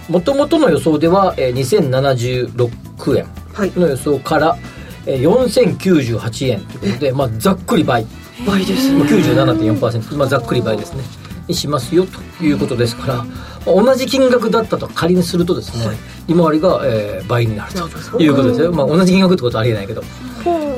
[0.08, 3.70] もともとの予想では、えー2076円はい。
[3.72, 4.79] の予想から、えー
[5.18, 8.06] 4098円ということで、まあ、ざっくり倍。
[8.46, 11.02] 倍ですまあ97.4%、まあ、ざっくり倍ですね
[11.50, 20.02] にしますよということですから、まあ同じ金額だったと仮にするとですね、利回りが、えー倍になるということですよ、まあ、同じ金額ってことはありえないけど、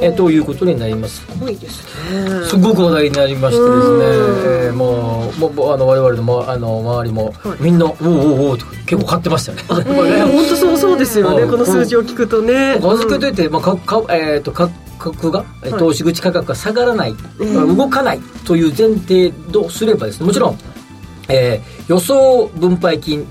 [0.00, 1.24] えーということになります。
[1.24, 2.44] すごいですね。
[2.44, 4.04] すごく話題になりましてですね、
[4.66, 9.64] えーもうもあの我々の,、ま、あの周りも、みんな「おうおうおう」と結構買ってましたよね。
[10.32, 11.42] 本当そうそうですよね。
[11.42, 11.50] うん。
[11.50, 12.80] この数字を聞くとね。
[12.82, 14.68] 預けといて、まあかかえー、と価
[15.10, 20.58] 格が、えー投資口価格が下がらない、まあ動かないという前提とすればですねもちろん、
[21.28, 23.26] えー予想分配金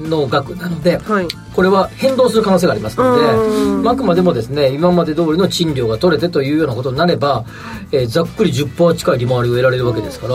[0.00, 1.28] の額なので、はい。
[1.54, 7.44] これは変動する可能性がありますので、あくまでもですね今まで通りの賃料が取れてというようなことになれば、
[7.92, 10.34] えーざっくり10%近い利回りを得られるわけですから、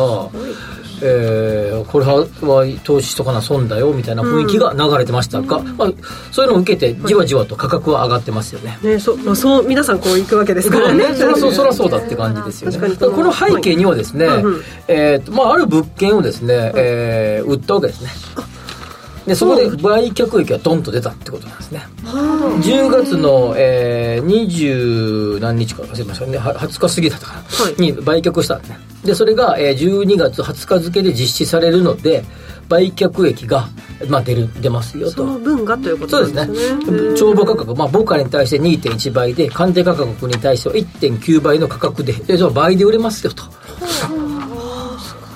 [1.01, 5.91] えーこれはは投資しとかな損だよみたいな雰囲気が流れてましたが、まあ、
[6.31, 8.77] そういうのを受けてじわじわと価格は上がってますよね。
[8.83, 11.05] ねそうまあそう皆さんこう行くわけですからね。
[11.15, 12.95] そりゃそうそそうだって感じですよね。
[12.97, 14.61] この背景にはですね、はいうんうん。
[14.87, 18.09] えーとまあ、ある物件をですね、えー売ったわけですね。
[19.27, 21.81] でそこで売却益がドンと出たってことなんですね。
[22.05, 26.37] 10月の、えー、20何日か忘れましたね。
[26.37, 27.45] は20日過ぎだったかな、は
[27.77, 27.81] い。
[27.81, 28.79] に売却したんね。
[29.03, 32.23] でそれが、えー、12月20日付で実施されるので
[32.69, 33.67] 売却益が、
[34.07, 35.15] まあ、出る出ますよと。
[35.15, 36.41] その分がということそうですね。
[36.41, 37.17] なんですね。
[37.17, 43.43] 帳簿価格、まあ、母価に対して2.1倍で鑑定価格に対しては1.9倍の価格ででその倍で売れますよと。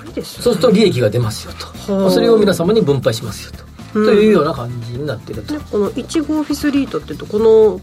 [0.07, 0.43] いいですね。
[0.43, 1.53] そうすると利益が出ますよ
[1.85, 7.81] と、それを皆様に分配しますよと、うんというような感じになっているこのいちごオフィスリートっていうとこの、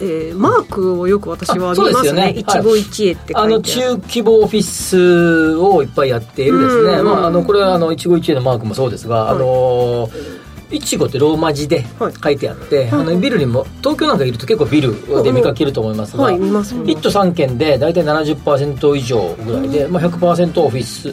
[0.00, 2.32] えーマークをよく私はあ見ますね。
[2.32, 2.44] ねい。
[2.44, 6.60] ちご一会って書いてあの中規模オフィスをいっぱいやっている。
[6.60, 10.10] ですね、うんまあ、あのこれはあの一期一会のマークもそうですが、あの
[10.70, 11.84] いちごってローマ字で
[12.22, 21.12] 書いてあって、あのビルにも東京なんかいると結構ビルで見かけると思いますが、はい見ます見1都3県で大体70%以上ぐらいで、まあ、100%オフィス。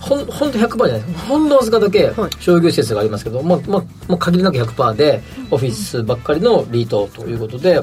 [0.00, 1.12] ほんほんと100%じゃない。
[1.14, 7.80] ほんのわずかだけ商業施設がありますけど、まあまあまあ、限りなく100%でオフィスばっかりのリートということで、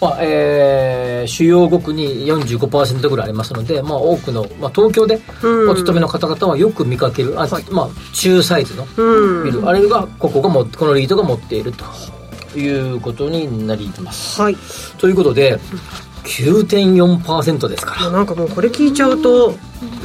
[0.00, 5.20] まあえー主要国に45%ぐらいありますので、まあ、多くの、まあ、東京で
[5.68, 9.44] お勤めの方々はよく見かける、あまあ、中サイズのうん。
[9.44, 11.84] ビル、あれがここがもこのリートが持っていると
[12.58, 14.40] いうことになります。
[14.40, 14.56] はい。
[14.98, 15.58] ということで
[16.24, 18.10] 9.4%ですから。
[18.10, 19.52] なんかもうこれ聞いちゃうと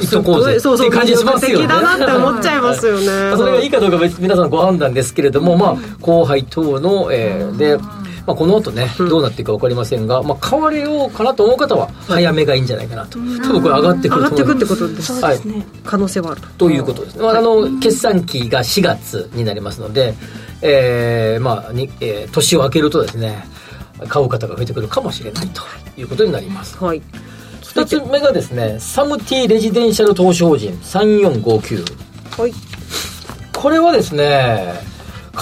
[0.00, 0.58] いっとこうぜ。
[0.60, 1.66] そうそうって感じしますよね。
[1.66, 3.06] だなって思っちゃいますよね。
[3.36, 7.78] それがいいかどうか皆さんご判断ですけれども、まあ、後輩等の、えーで、
[8.26, 13.18] まあ、この後ね、どうなっていくか分かりませんが、まあ、変われようかなと思う方は、早めがいいんじゃないかなと。
[13.18, 15.12] 多分これ上がってくる上がってくってと思います。
[15.12, 15.40] ことですはい。
[15.84, 17.22] 可能性はあるとということですね。
[17.22, 20.14] まあ、あの、決算期が4月になりますので、
[20.62, 23.44] えー、まあ、に、えー年を明けるとですね、
[24.08, 25.62] 買う方が増えてくるかもしれないと
[25.96, 26.76] いうことになります。
[26.78, 27.02] はい
[27.64, 32.40] 二つ目がですね、サムティレジデンシャル投資法人3459。
[32.40, 32.52] はい
[33.52, 34.74] これはですね、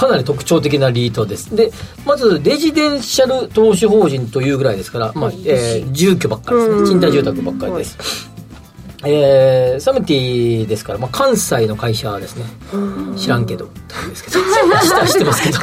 [0.03, 1.55] かなり特徴的なリートです。
[1.55, 1.71] で、
[2.05, 6.89] まず、レジデンシャル投資法人というぐらいですから、まあ、えー住居ばっかりですね。
[6.89, 8.33] 賃貸住宅ばっかりです。
[9.05, 12.45] えー、サムティですから、まあ、関西の会社ですね。
[13.17, 13.69] 知らんけど、
[14.09, 14.39] ですけど。
[14.41, 15.59] 知知ってますけど。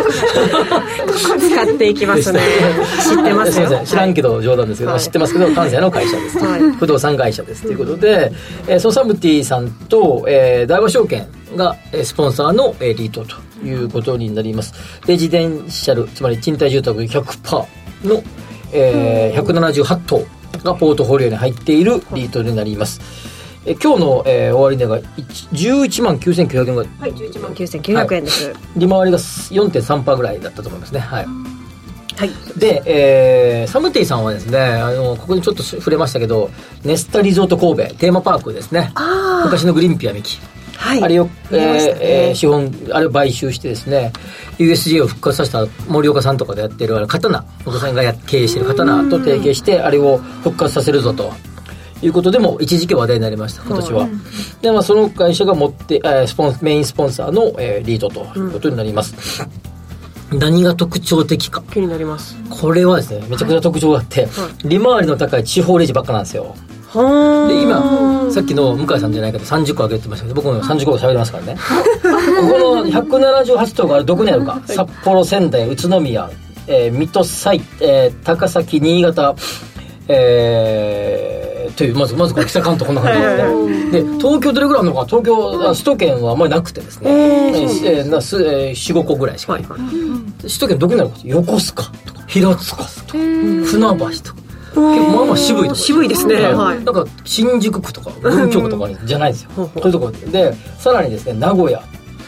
[1.40, 2.42] 使 っていきますね。
[3.08, 3.82] 知ってますよ。
[3.86, 5.02] 知らんけど冗談ですけど、はい。
[5.02, 6.62] 知ってますけど関西の会社です、はい。
[6.78, 8.32] 不動産会社ですということで、
[8.68, 11.26] えー、そのサムティさんと、えー、大和証券
[11.56, 14.74] がえースポンサーの、えー、リートということになります。
[15.08, 17.66] レジデンシャルつまり賃貸住宅100%
[18.06, 18.24] の、
[18.72, 20.26] えー、178棟
[20.64, 23.40] がポートフォリオに入っているリートになります、えー
[23.82, 26.92] 今日の、えー、終値が1 11万9900円ぐらい。
[27.00, 28.54] はい11万9900円です。
[28.78, 31.00] 利回りが4.3%ぐらいだったと思いますね。
[31.02, 31.26] はい。
[32.16, 32.32] はい。
[32.58, 36.50] で、えーサムティさんはですね、あの、ここにちょっと触れましたけど、
[36.84, 38.92] ネスタリゾート神戸、テーマパークですね。
[38.96, 40.40] あ昔のグリンピアミキ。
[40.80, 41.04] はい。
[41.04, 41.32] あれを、ね。
[41.52, 41.58] ー
[42.00, 44.14] えー資本、あれを買収してですね、
[44.58, 51.34] USJ を復活させた森岡さんとかでやってる、あの、刀、森岡さんがや経営してる刀と提携して、あれを復活させるぞと。
[52.02, 54.08] いうことでも一時期話題になりました今年は、
[54.62, 59.46] で、まあ、その会社が持って、えースポンメインスポンサーの、えーリードということになります、
[60.32, 61.62] 何が特徴的か。
[61.74, 62.38] 気になります。
[62.50, 64.30] これはですねめちゃくちゃ特徴があって、
[64.64, 66.44] 利回りの高い地方レジばっかなんですよ。
[66.46, 66.56] は
[66.94, 71.56] で今さっきの向井さんじゃないけど30個あげてましたけど僕も30個喋りますからね。
[72.02, 76.30] ここの178棟があるどこにあるか、札幌仙台宇都宮、
[76.68, 79.36] えー水戸埼、えー高崎新潟
[80.08, 84.04] えーというまずまず北関東こんな感じですね。
[84.04, 85.06] で東京どれぐらいあるのか？
[85.06, 89.54] 東京あ首都圏はあんまりなくてですね、えーえーなすえー45個ぐらいしか。
[89.54, 89.64] ない、
[90.42, 94.10] 首都圏どこにあるか横須賀とか平塚とか船橋とか
[94.76, 96.36] まあまあ渋い渋いですね。
[96.36, 96.84] はい。
[96.84, 101.84] なんか新宿区とか文京区とかじゃないんですよそういうところでさらにですね名古屋。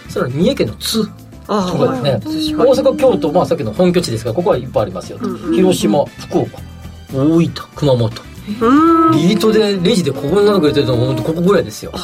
[0.09, 1.09] さらに三重県の津。
[1.47, 2.55] あとかですね。
[2.55, 5.27] 大阪京都まあさっきの本拠地ですがここはいっぱいありますよと。
[5.53, 6.59] 広島福岡
[7.13, 8.11] 大分熊本。
[9.13, 11.91] リートでレジでここになってくれてるのは本当ここぐらいですよ。
[11.91, 12.01] もう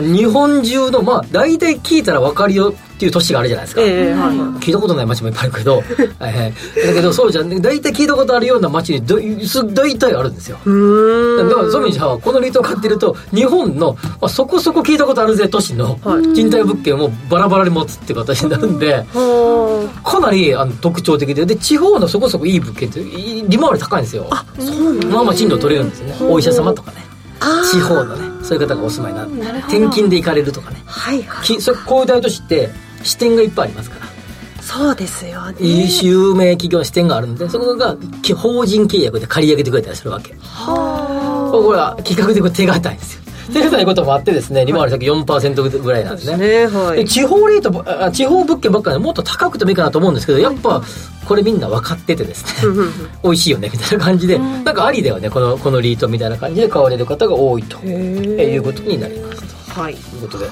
[0.00, 4.36] 日本中のまあ大体聞いたら分かるよっていう都市があるじゃないですか、ええはい。
[4.58, 5.84] 聞いたことない街もいっぱいあるけど、
[6.20, 7.62] えーだけどそうじゃん。
[7.62, 10.56] 大体聞いたことあるような街にどす大体あるんですよ。
[10.56, 15.96] だからそういう意味じゃこのリートを買ってると日本の、まあ、そこそこ聞いたことあるぜ都市の
[16.34, 19.06] 賃貸物件をバラバラに持つっていう形になるんで、
[20.04, 24.26] かなりあの特徴的でで地方のそこそこいい物件ってい利回り高いんですよ。
[24.28, 27.07] まあまあ賃料取れるんですよねお医者様とかね
[27.70, 30.82] 地方のねそういう方がお住まいになる転勤で行かれるとかね。
[30.86, 31.44] はいはい。
[31.44, 32.70] きそこういう大都市って
[33.02, 34.08] 支店がいっぱいありますから。
[34.62, 35.56] そうですよね。
[35.60, 40.34] 有名企業の支店があるんでそこがき法人契約で借り上げてくれたりするわけ。
[40.34, 46.68] これは企画でこれ手堅いんですよということもあってですね、利回り先4%ぐらいなんですね。
[47.06, 50.82] 地方レートあ、地方物件ばっかりもっと高くてもいいかなと思うんですけど、やっぱ、
[51.26, 52.72] これみんな分かっててですね、
[53.22, 59.42] 美味しいよね、みたいな感じで、うん、なんかありだよね、この、このリートみたいな感じで買われる方が多いということになります
[59.74, 59.80] と。
[59.80, 59.94] はい。
[59.94, 60.50] ということで。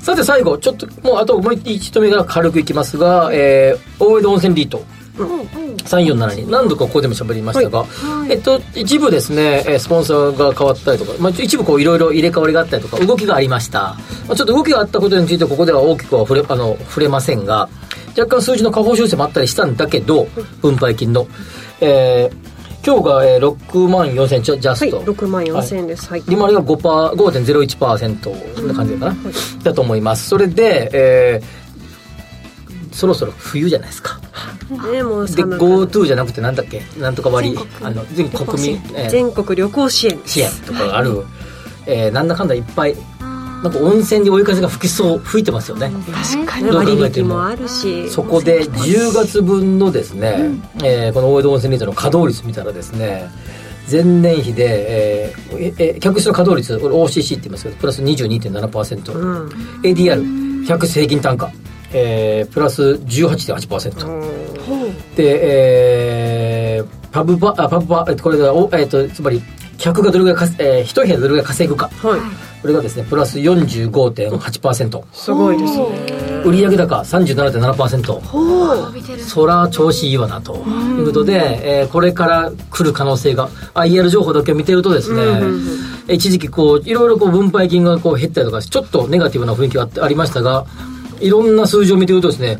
[0.00, 4.84] さて最後、ちょっと、もうあともう一度目が軽くいきますが、えー、大江戸温泉リート。
[5.18, 7.88] うん、3472何度かここでも喋りましたが、はい。
[8.20, 13.98] はい、えっと、一部ですねスポンサーが変わったりとか、まあ、一部こういろいろ入れ替わりがあったりとか動きがありました、ま
[14.30, 17.68] あ、ちょっと動きがあったことについてここでは大きくは触れあの触れませんが
[18.16, 20.24] 若干数字の下方修正もあったりしたんだけど
[20.60, 21.26] 分配金の、
[21.80, 22.52] えー
[22.84, 24.42] 今日が、え、6万4000円。
[24.42, 29.22] ジャスト、はい、6万4000円です、はい、利回りが5パー5.01%な感じかな、うん。
[29.22, 30.28] はい、だと思います。
[30.28, 31.61] それで、えー
[32.92, 34.20] そろそろ冬じゃないですか。
[34.92, 36.82] ねもうで GoTo じゃなくてなんだっけ？
[36.98, 41.24] なんとか割あの全国民、えー全国旅行支援支援とかがある、
[41.86, 42.96] えーなんだかんだいっぱい
[43.62, 45.92] なんか温泉に追い風が吹きそう吹いてますよね。
[46.32, 46.64] 確かに。
[46.66, 47.28] どう考割えても。
[47.28, 48.08] 引もあるし。
[48.10, 50.50] そこで10月分のですね、
[50.82, 53.30] えーこの大江戸温泉リートの稼働率見たらですね
[53.90, 54.64] 前年比で、
[55.28, 59.48] えーええ客室の稼働率これ OCC って言いますけどプラス22.7%、うん。
[59.82, 61.52] ADR100 平均単価、
[61.92, 65.14] えープラス18.8%、うん。
[65.16, 69.42] で、えーパブバあパブバえっとこれがお、えー、とつまり
[69.76, 71.88] 客がどれぐらいえー、一部屋でどれぐらい稼ぐか。
[71.88, 72.20] はい。
[72.62, 76.42] これがですねプラス45.8%すごいですね。
[76.44, 79.18] 売上高37.7%伸びてる。
[79.20, 80.54] そら調子いいわなと。
[80.56, 83.48] いうことで、えーこれから来る可能性が。
[83.74, 85.22] IR 情報だけを見てるとですね、
[86.08, 90.66] 一時期こういろいろこう分配金がこう減ったりとかちょっとネガティブな雰囲気があってありましたが
[91.22, 92.58] いろんな数字を見てるとですね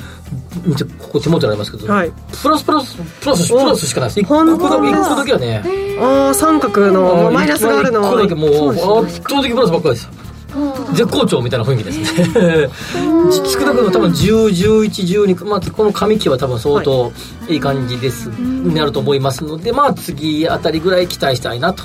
[0.98, 2.12] ここ手元にありますけど、はい。
[2.42, 4.20] プラスプラスプラスプラスしかないです。
[4.20, 5.24] 一個本だ。
[5.24, 5.62] けはね。
[6.00, 10.08] ああ三角のマイナスがあるの一個だけもう圧倒的プラスばっかりです。
[10.92, 12.68] 絶好調みたいな雰囲気ですね。
[13.32, 17.12] 少なくとも多分101112まあこの上期は多分相当
[17.48, 17.56] い。
[17.56, 21.84] い感じです、なると思いますのでまあ次あたりぐらい期待したいなと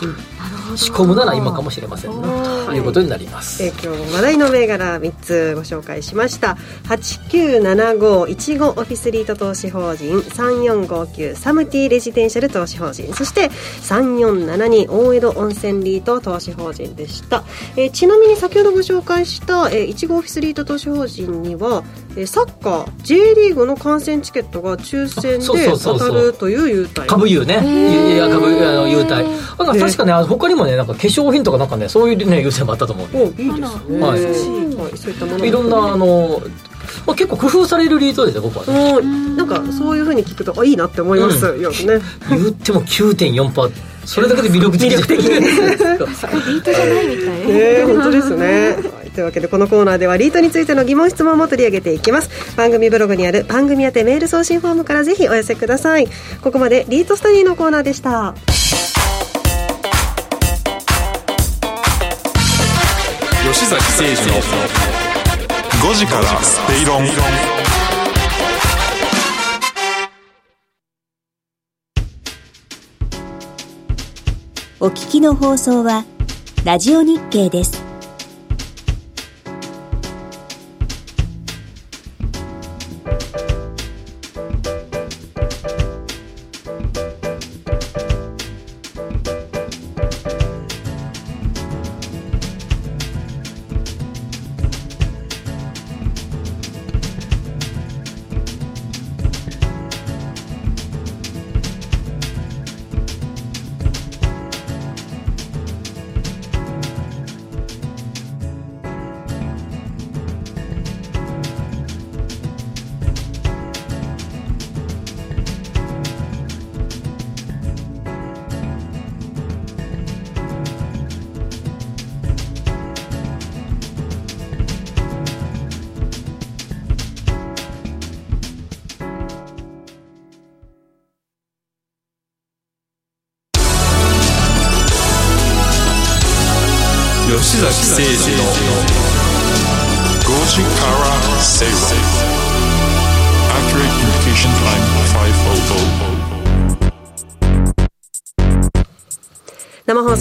[0.77, 2.21] 仕込むなら今かもしれません。
[2.21, 6.57] なということになります、えー今日話題の銘柄3つご紹介しました。
[6.85, 13.13] 897515オフィスリート投資法人3459サムティレジデンシャル投資法人。
[13.13, 17.43] そして3472大江戸温泉リート投資法人でした、
[17.75, 21.83] えーちなみに先ほどご紹介した、えー、15オフィスリート投資法人には、
[22.17, 26.09] えーサッカー J リーグの観戦チケットが抽選あそうで当そうそうそう。
[26.09, 27.07] たるという優待。
[27.07, 29.25] 株優ね、いや株あの優待。
[29.59, 33.07] あの確かねあの他にもねなんか化粧品とかなんかねそういうね優先もあったと思う。
[33.13, 34.25] おいいですね、はい。
[34.25, 36.41] はい、そういったものもいろんなあの、
[37.05, 39.01] まあ、結構工夫されるリートですよ僕はね。
[39.35, 41.45] なんかそういうふうに聞くとあいいなって思います。
[41.45, 43.71] よね、言っても9.4%
[44.05, 47.47] それだけで魅力的魅力的リートじゃないみたい。
[47.47, 52.55] ね本当ですね、はい、というわけでこのコーナーではリートについての疑問質問も取り上げていきます。
[52.55, 56.07] 番組ブログにある番組宛てメール送信フォームからぜひお寄せください。
[56.43, 58.35] ここまでリートスタディのコーナーでした。
[63.51, 64.35] 吉崎誠二の
[65.91, 67.07] 5時からスペイロン。
[74.79, 76.05] お聞きの放送は
[76.63, 77.86] ラジオ日経です。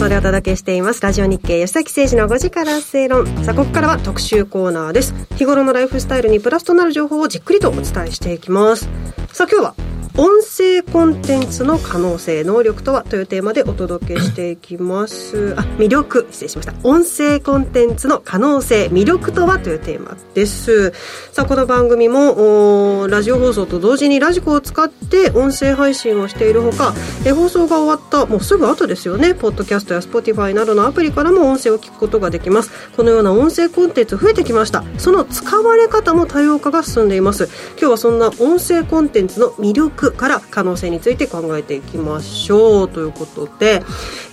[0.07, 1.03] 送でお届けしています。
[1.03, 5.15] ラジオ日経吉崎誠二の5時から正論さあここからは特集コーナーです。
[5.37, 8.89] 日頃のライフスタイルにプラスとなる情報をじっくりとお伝えしていきます。
[9.33, 9.86] さあ今日は
[10.19, 15.55] 音声コンテンツの可能性能力とはというテーマでお届けしていきます。
[15.59, 16.27] あ魅力。
[16.31, 16.73] 失礼しました。
[16.85, 20.93] 音声コンテンツの可能性魅力とはというテーマです。
[21.33, 26.95] さあこの番組もラジオ放送と同時にラジコを使って音声配信をしているほか
[27.27, 29.35] え放送が終わったもうすぐ後ですよね。
[29.35, 32.71] ポッドキャストや Spotify などのアプリからも音声を聞くことができます。
[32.97, 34.83] このような音声コンテンツ増えてきました。
[34.97, 37.51] その使われ方も多様化が進んでいます。
[37.73, 43.83] 今日はそんな音声コンテンツの魅力から可能性について考えていきましょうということで、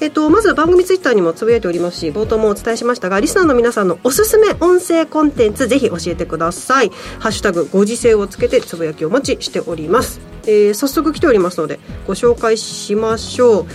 [0.02, 6.92] えっと、まず番組ツイッターにもつぶやいておりますし冒頭もお伝えしましたがリスナーの皆さんのおすすめ音声コンテンツぜひ教えてください。
[7.20, 13.66] ハッシュタグご時世をつけてつぶやきお待ちしております、えー早速来ておりますのでご紹介しましょう、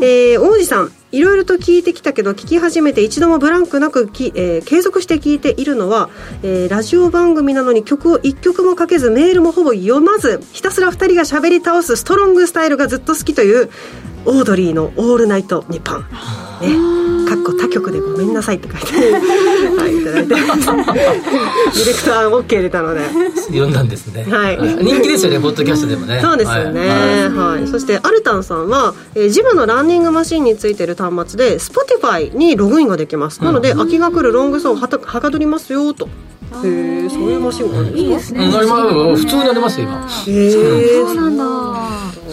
[0.00, 6.08] えー王子さんいろいろと聞いてきたけど聞き始めて一度もブランクなくき、えー継続して聞いているのは、
[6.42, 13.70] えーラジオ番組なのに曲を一曲もかけずメールもほぼ読まずひたすら二人が喋り倒すストロングスタイルがずっと好きという
[14.26, 16.04] オードリーの「オールナイトニッポン」
[16.60, 17.00] ね。
[17.28, 20.34] かっこ他局でごめんなさいって書いてはいいただいて。
[20.34, 23.00] ディレクター OK 出たので。
[23.48, 24.58] 読んだんですね、はい。
[24.58, 26.20] 人気ですよねポッドキャストでもね。
[26.22, 27.58] そうですよね、はい。
[27.60, 27.68] はい。
[27.68, 36.06] そしてアルタンさんは、えージムのランニングマシンについてる端末で Spotify にログインができます、なので秋が来るロングソングはたはかどりますよと。
[36.06, 36.08] へ
[36.64, 38.54] えそういうマシンがあるんですかうん。
[38.56, 39.22] あります。
[39.22, 40.08] 普通にありますよ今。
[40.26, 41.44] へえそうなんだ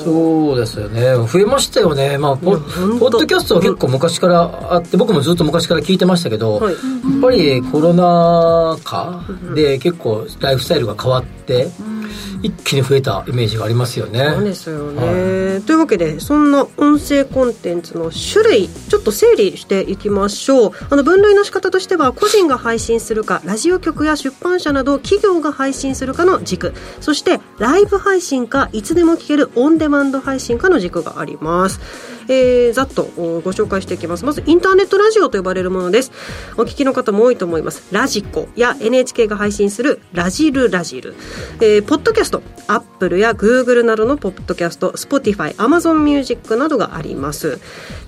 [0.08, 1.01] そうですよね。
[1.28, 2.18] 増えましたよね。
[2.18, 6.74] まあポポッドキャストは結構昔からあって僕もずっと昔から聞いてましたけど、はい。
[6.74, 9.22] やっぱりコロナ禍
[9.53, 11.68] で結構ライフスタイルが変わって
[12.42, 14.32] 一気に増えたイメージがありますよね。
[14.34, 20.72] そうですよね、というわけでそんな音声コンテンツの種類ちょっと整理していきましょう。
[20.90, 26.74] あの分類の仕方としては個人が配信するかラジオ局や出版社など企業が配信するかの軸。
[27.02, 31.80] そしてライブ配信かいつでも聞けるオンデマンド配信かの軸があります
[32.28, 34.26] えー、ざっとおご紹介していきます。
[34.26, 36.12] まずインターネットラジオと呼ばれるものです。
[36.58, 37.84] お聞きの方も多いと思います。
[37.92, 41.16] ラジコや NHK が配信するラジルラジル、
[41.62, 42.42] えー、ポッドキャスト。
[42.68, 44.92] アップルやグーグルなどのポッドキャスト。
[44.92, 47.60] Spotify、Amazon Music などがあります。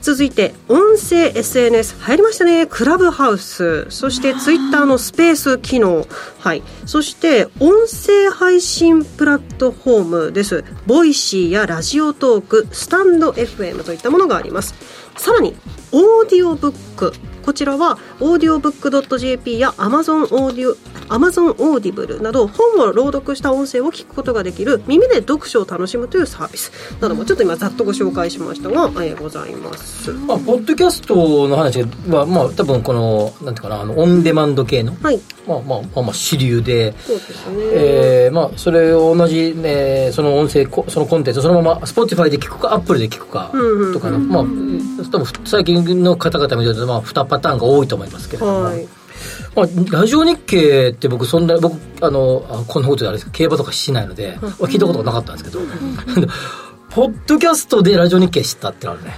[0.02, 2.68] 続いて音声 SNS 流行りましたね。
[2.68, 6.06] クラブハウスそしてツイッターのスペース機能。
[6.40, 6.64] はい。
[6.86, 10.64] そして音声配信プラットフォームです。
[10.86, 12.68] ボイシーやラジオトーク。
[12.72, 14.74] スタンド FM といったものがあります。
[15.18, 15.55] さらに
[15.91, 17.14] オーディオブック
[17.45, 20.76] こちらはオーディオブック .jp や Amazon オーディオ
[21.10, 26.72] Amazon オーディブルなど本を朗読した音声を聞くことができる耳で読書を楽しむというサービス。
[27.02, 30.12] などもちょっと今ざっとご紹介しましたが、えーございます。
[30.12, 35.20] まあ、ポッドキャストの話は、まあ、多分この、なんていうかな、あの、オンデマンド系の、はい。
[35.47, 44.43] まあまあ、まあ、まあ、主流で、そうですね、えー、まあ、それを同じ、ね、その音声こ、そのコンテンツをそのまま、Spotify で聞くか、Apple で聞くかうんうんうん、とかの、まあ、
[45.12, 48.88] 多分最近の方々見てると、まあ、2パターンが多いと思いますけれども、はい。
[49.56, 55.60] まあ、ラジオ日経って僕、そんな、僕、あの、あこんなことであれですけど、競馬とかしないので、聞いたことがなかったんですけど、
[57.00, 59.14] ポッドキャストでラジオ日経知ったってのあるね。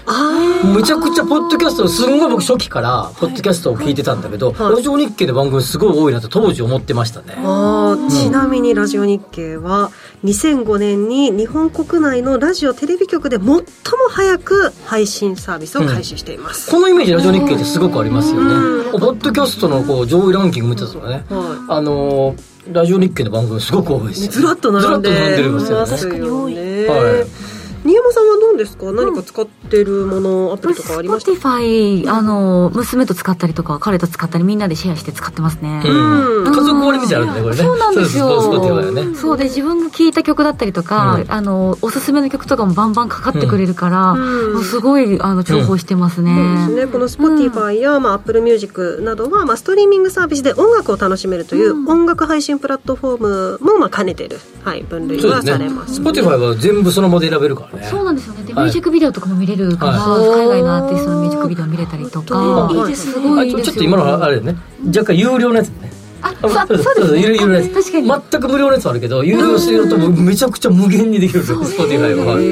[0.76, 4.76] めちゃくちゃポッドキャストすんごい僕初期からポッドキャストを聞いてたんだけど、はい。
[4.76, 7.34] ラジオ日経の番組すごい多いなと当時思ってましたね。
[7.38, 9.90] あーちなみにラジオ日経は
[10.24, 13.64] 2005年に日本国内のラジオテレビ局で最も
[14.12, 18.84] 早く配信サービスを開始しています、このイメージラジオ日経ってすごくありますようん。
[18.84, 18.92] ね。
[18.92, 24.32] ポッドキャストのこう上位ランキング見てたらね、はあのーラジオ日経の番組すごく多いですよ、ね。
[24.34, 26.18] ずらっと並んでずらっと並んでるんですよますね。
[26.20, 26.88] よね。
[26.88, 27.51] はい
[27.84, 28.92] 新山さんはどうですか？
[28.92, 36.46] 何か使ってるもの、アプリとかありました？Spotify あの娘と使ったりとか彼と使ったりみんなでシェアして使ってますね、うん。
[36.46, 37.64] 家族割りみたいなのあるんだね、これね。
[37.64, 38.42] そうなんですよ。
[38.42, 39.16] そうそうそうそうね。
[39.16, 41.32] そうで自分が聴いた曲だったりとか、うん。
[41.32, 44.54] あのおすすめの曲とかもバンバンかかってくれるから、うん。
[44.54, 46.36] もうすごいあの重宝してますね、
[46.68, 55.52] そうですね、この Spotify や、まあ、Apple Music などは、まあ、ストリーミングサービスで音楽を楽しめるという音楽配信プラットフォームも、まあ、兼ねてる、はい、分類はそうですね。
[55.54, 56.00] されます。
[56.00, 57.84] Spotify は全部その場で選べるからね。
[57.90, 58.44] そうなんですよね。
[58.44, 60.30] で、はいミュージックビデオとかも見れるから、はい。
[60.42, 62.88] 海外のアーティストのミュージックビデオ見れたりとか、はいいい。
[62.88, 64.56] ですすごあいいいですよちょっと今のあれね、
[64.88, 65.92] 若干有料のやつね。
[66.24, 67.12] あそうそうです。
[67.14, 67.22] ね。
[67.22, 67.70] 有料のやつ。
[67.70, 68.08] 確かに。
[68.08, 72.36] 全く無料のやつあるけど、有料するとめちゃくちゃ無限にできるんですよ、Spotify は。
[72.36, 72.46] はい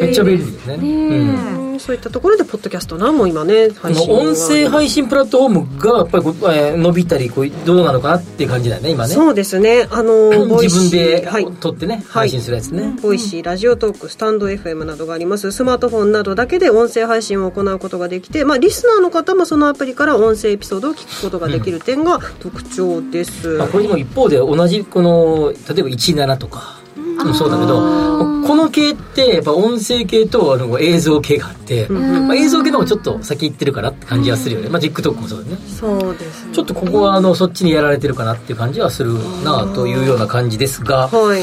[0.00, 0.74] めっちゃ便利ですね。
[0.74, 9.14] うんうんそういったところでポッドキャストなんも今ね配信音声配信プラットフォームがやっぱりこう、えー伸びたりこうどうなのかなっていう感じだよね今ね。
[9.14, 9.88] そうですね。
[9.90, 10.30] あの
[10.62, 15.52] 自分ではい撮ってね、配信するやつね、ボイシー、ラジオトーク、スタンド FM などがあります。
[15.52, 23.48] スマートフォンなどだけで音声配信を行うことができて、まあ、リスナーの方もそのアプリから音声エピソードを聞くことができる点が 特徴です。
[23.58, 26.76] まあ、これでも一方で同じこの例えば17とか。
[27.24, 35.66] もそうだけどこの系ってやっぱ音声系とあの映像系があって、まあ、映像系の方がちょっと先行ってるかなって感じはするよね、まあ、TikTok もそうだよね。
[35.66, 36.54] そうですね。
[36.54, 41.42] ちょっとここはあのそっちにやられてるかなっていう感じはするなというような感じですがはい。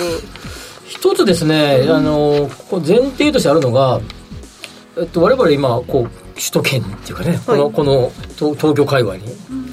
[0.85, 3.99] 一つですね、あのこう前提としてあるのが、
[4.97, 9.23] えっと、我々今こう首都圏っていうかね、このこの東東京界隈に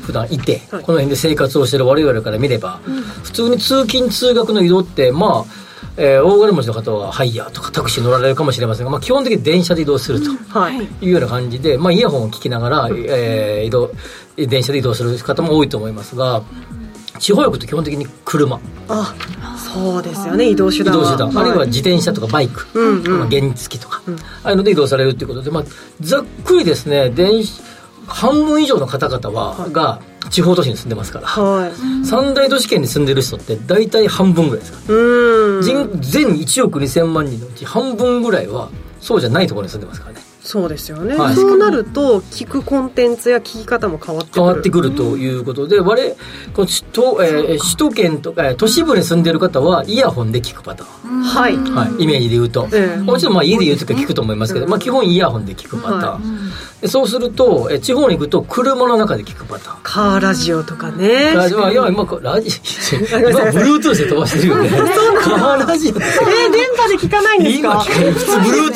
[0.02, 2.80] 普段いて、この辺で生活をしてる我々から見れば、
[3.22, 10.76] 普通に通勤通学の移動ってまあえー大金持ちの方はハイヤーとかタクシー乗られるかもしれませんが、まあ、基本的に電車で移動するとはい。
[11.00, 13.90] いうような感じで、まあ、イヤホンを聞きながら、えー移動
[14.36, 16.42] 電車で移動する方も多いと思いますが
[17.18, 18.58] 地方行くと基本的に車。
[18.88, 19.14] あ、
[19.74, 21.04] そうですよね、移動手移段は。
[21.04, 23.18] 動手段、あるいは自転車とかバイク、うんうん。
[23.20, 24.00] まあ、原付とか、
[24.42, 25.64] ああいうので移動されるということで、まあ、
[26.00, 27.60] ざっくりですね電子
[28.06, 32.06] 半分以上の方々は、が地方都市に住んでますから、はい。
[32.06, 34.92] 三大都市圏に住んでる人って大体半分ぐらいですか。
[34.92, 35.62] ら、うん。
[35.62, 40.20] 全全1億2000万人のうち半分ぐらいはそうじゃないところに住んでますからね。
[40.42, 41.34] そうですよね、はい。
[41.34, 44.42] そうなると聞くコンテンツや聞き方も変わってくる。
[44.42, 46.16] 変わってくるということで、我々
[46.54, 51.56] この首都,、えー首都圏とかえー都市部に住んでる方はイヤホンで聞くパターン、はい。
[51.56, 56.50] はい、イメージで言うと、ええもちろんまあ家で言うときは聞くと思いますけど、まあ、基本イヤホンで聞くパターン、
[56.88, 59.80] そうするとえー地方に行くと車の中で聞くパターン。
[59.82, 61.32] カーラジオとかね。
[61.34, 62.50] ラジオいや今こうラジ
[62.96, 64.70] 今 Bluetooth で飛ばしてるよね。
[65.20, 65.90] カーラジオ。
[65.90, 68.30] えー電波で聞かないんです今か聞かない普通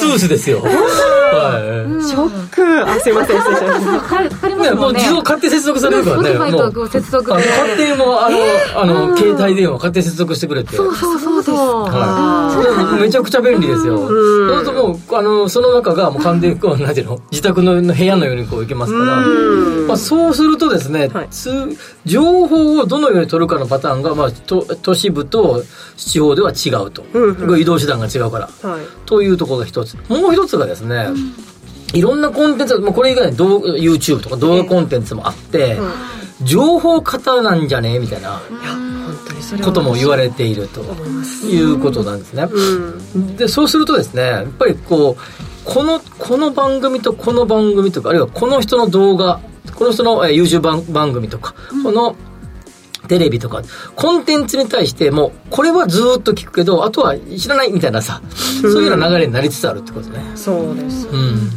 [0.07, 0.61] Bluetooth ですよ。
[0.63, 2.05] はい。
[2.05, 2.91] ショック。
[2.91, 4.01] あすいません失礼しました。
[4.01, 6.31] かかりまね、すもねもうん自動勝手接続されるからね。
[6.35, 6.89] もう。
[6.89, 7.45] 接続勝
[7.77, 8.39] 手にもうあの、
[8.81, 10.77] あの、携帯電話勝手に接続してくれて。
[10.77, 11.57] そうそうそうそう。
[11.87, 13.03] はい。
[13.03, 13.99] めちゃくちゃ便利ですよ。
[13.99, 19.17] そうするともう、あの、その中がもう完全にこう、なんていうの、自宅の部屋のようにこういけますから、
[19.87, 21.51] まあそうするとですね、つ
[22.05, 25.63] 情報をどのように取るかのパターンが、まあ、都都市部と
[25.97, 27.05] 地方では違うと。
[27.57, 28.69] 移動手段が違うから。
[28.69, 28.87] はい。
[29.07, 29.97] というところが一つ。
[30.09, 31.09] もう一つがですね、
[31.93, 35.79] いろんなコンテンツ、もうこれ以外に動画 YouTube とか動画コンテンツもあって、
[36.43, 37.99] 情報型なんじゃね？
[38.01, 38.43] みたいな
[39.65, 40.81] ことも言われていると
[41.47, 42.49] いうことなんですね。
[43.37, 45.23] で、そうするとですね、やっぱりこう、
[45.65, 49.41] この、この番組とこの番組とか、あるいはこの人の動画、
[49.75, 52.17] この人のえー YouTube 番番組とか、この
[53.09, 53.63] テレビとか、
[53.97, 58.23] コンテンツに対してもう、これはずーっと聞くけど、あとは知らないみたいなさ、
[58.63, 60.21] そういうような流れになりつつあるってことね。
[60.37, 61.51] そうですうん。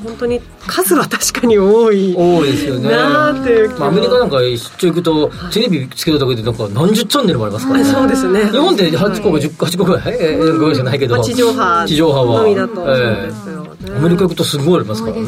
[0.00, 2.90] 本当に数は確かに多い多いですよね。
[2.90, 7.84] なーっていうまあ、アメリカなんか出張行くと、テレビつけるだけでなんか何十チャンネルもありますからね。
[7.84, 11.16] そうですね日本で8個か10個、8個ぐらい、えー、ぐらいしかないけど。
[11.16, 12.42] まあ地上波地上波は。
[12.42, 15.22] のみだとそうええですよねアメリカ行くとすごいありますからね。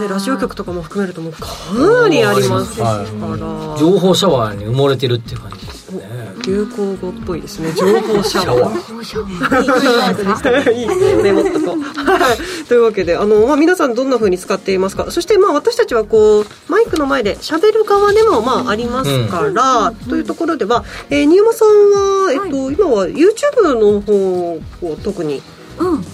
[0.00, 6.14] でラジオ局とかも含めるともうかなりありますから、情報シャワーに埋もれてるっていう感じですね。
[6.46, 7.72] 流行語っぽいですね。
[7.72, 10.86] 情報シャワーいい
[11.22, 11.80] メモっとこう。
[11.80, 12.38] はい。
[12.66, 15.10] というわけであの、まあ、皆さんどんな風に使っていますか？
[15.10, 24.60] そしてまあ私たちはこうマイクの前で喋る側でもまあありますから、というところでは、えー、新山さんは、えっと今は YouTube の方を
[25.02, 25.42] 特に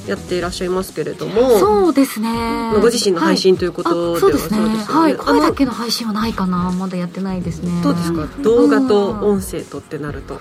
[0.07, 2.73] やっていらっしゃいますけれども、そうですね。
[2.81, 4.59] ご自身の配信ということでははいあそうですね。
[4.59, 5.17] はい。
[5.17, 6.71] 声だけの配信はないかな。
[6.73, 7.83] まだやってないですね。
[7.83, 8.27] どうですか？
[8.43, 10.41] 動画と音声とってなると、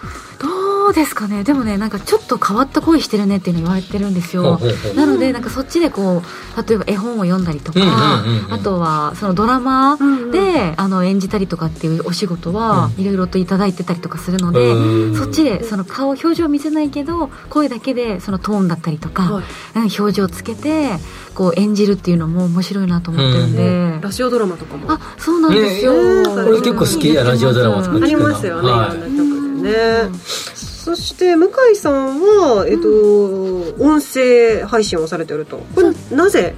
[0.86, 1.44] どうですかね。
[1.44, 4.60] でもねなんかちょっと変わった声してるねっていうの言われてるんですよ。
[4.96, 8.54] なのでなんかそっちでこう例えば絵本を読んだりとか、うんうんうんうん。
[8.54, 9.98] あとはそのドラマ
[10.32, 19.42] で、あの演じたりとかっていうお仕事はいろいろといただいてたりとかするので、うんそっちでその顔表情見せないけど声だけでそのトーンだったりとか、
[19.76, 20.98] うん表情つけて
[21.34, 24.92] こう演じるっていうのも面白いなと思ってるんで、ラジオドラマとかも。
[24.92, 27.12] あそうなんですよ、ね俺結構好き。
[27.12, 28.98] やラジオドラマとかありますよね、はい。
[28.98, 30.10] い、ろんな曲でね、
[30.86, 35.58] そして向井さんは、えっと音声配信をされてると。
[35.74, 36.54] これなぜ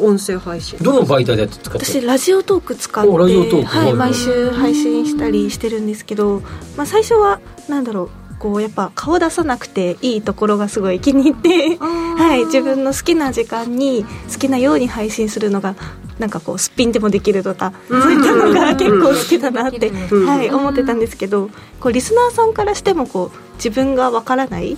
[0.00, 0.80] 音声配信？
[0.80, 3.66] どの媒体で使って私ラジオトーク使っておラジオトーク。
[3.66, 6.42] はいはい、毎週配信したりしてるんですけど、
[6.76, 15.74] まあ、最初はなんだろうこうやっぱ顔出さなくていいところがすごい気に入って、はい、自分の好きな時間に好きなように配信するのが
[16.18, 20.26] なんかこうすっぴんでもできるとか、そういったのが結構好きだなって、うん。
[20.26, 21.48] はい、思ってたんですけど
[21.80, 24.76] こうリスナーさんからしてもこう自分がわからない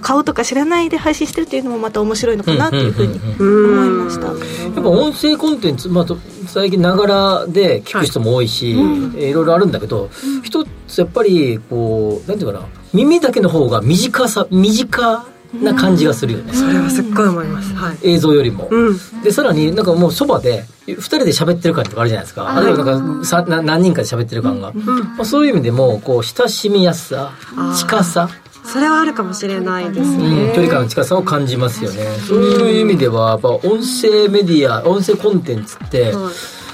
[0.00, 4.26] 顔とか知らないで配信してるっていうのもまた面白いのかなっていうふうに思いました。
[4.26, 4.32] や
[4.70, 8.74] っぱ音声コンテンツ、まあ、と最近ながらで聞く人も多いし、い。
[8.74, 10.10] いろいろあるんだけど、
[10.42, 15.26] 一つやっぱりこうなんていうかな耳だけの方が短さ身近
[15.60, 17.98] な感じがするよね、それはすっごい思います、はい。
[18.02, 19.22] 映像よりも、うん。
[19.22, 22.56] でさらになんかもうそばで二人で喋ってる感とかあるじゃないですか、はい。
[22.56, 27.32] あるいはなんかさな何人かで喋ってる感が、まあ、そういう意味でもこう親しみやすさ
[27.76, 28.30] 近さ
[28.64, 36.12] それはあるかもしれないですうん、ね、距離感の近さを感じますよね、そういう意味ではやっぱ音声メディア音声コンテンツって、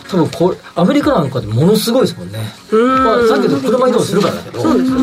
[0.09, 2.39] 多分これアメリカなんかでものすごいですもんね、
[2.73, 4.61] まあ、さっきの車移動するからだけど。
[4.61, 4.99] そうですね。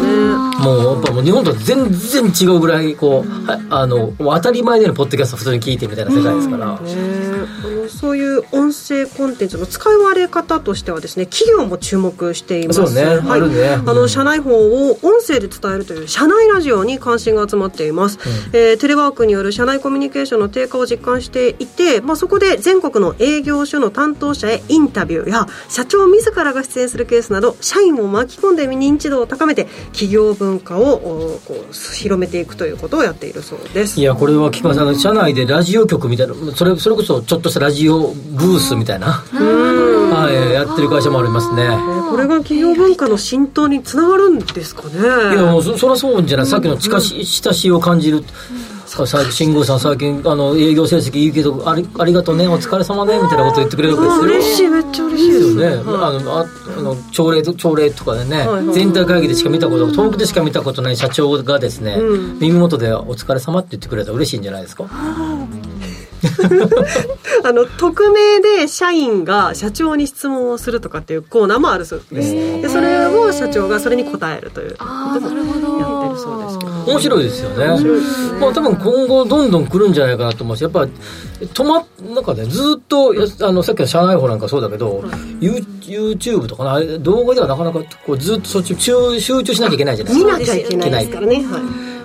[0.56, 12.86] もうやっぱもう日本とは全然違うぐらいこう、はあの当たり前でのポッドキャストを普通に聞いてみたいな世界ですから、ねあのそういう音声コンテンツの使い割れ方としてはですね企業も注目しています。
[12.86, 13.74] そうねはい、あるね。
[13.74, 14.52] あの社内報
[14.90, 18.20] を音声で伝えるという社内ラジオに関心が集まっています、
[18.54, 34.00] えーテレワークによる社内コミュニケーションの低下を実感していて、まあ、そこで全国の営業所の担当者へインタビューや社長自らが出演するケースなど社員を巻き込んで認知度を高めて企業文化をおこう広めていくということをやっているそうです。
[34.00, 41.70] いやこれは菊間さんが社内でラジオ局みたいなそれそれこそちょっとしたラジオブースみたいな、はい、やってる会社もありますね。
[42.10, 45.00] これが企業文化の浸透につながるんですかね。
[45.36, 46.48] いやもうそそりゃそうじゃない。
[46.48, 48.75] さっきの近し親しいを感じる最近
[49.06, 54.24] 慎吾さん最近あの営業成績いいけどありありがとうねお疲れ様ねみたいなこと言ってくれるわけですよ。
[54.24, 55.56] 嬉しいめっちゃ嬉しいです。
[55.56, 56.46] ね、あのあ
[56.78, 62.40] あの朝礼と朝礼とかでね、はいはい全体会議でしか見たこと遠くでしか見たことない社長がですね、うん。
[62.40, 64.86] 耳元で「お疲れ様って言ってくれたら嬉しいんじゃないですか？
[64.90, 65.48] あ
[67.54, 72.32] の匿名で社員が社長に質問をするとかっていうコーナーもあるそうです。
[72.32, 74.76] でそれを社長がそれに答えるという。
[74.78, 74.78] こ
[75.20, 75.46] とも
[76.18, 76.72] そうですけど。
[76.72, 77.68] 面白いですよね。
[78.40, 80.82] まあ多分今後どんどん来るんじゃないかなと思うしやっぱ
[81.40, 85.04] 止まなんかねずっとやあのさっきの社内法なんかそうだけど、
[85.40, 90.38] ユー YouTube とかな動画ではなかなかこうずっとそっち集集中しなきゃいけないじゃないですか。
[90.38, 91.44] 見なきゃいけないからね、はい。
[91.44, 91.60] や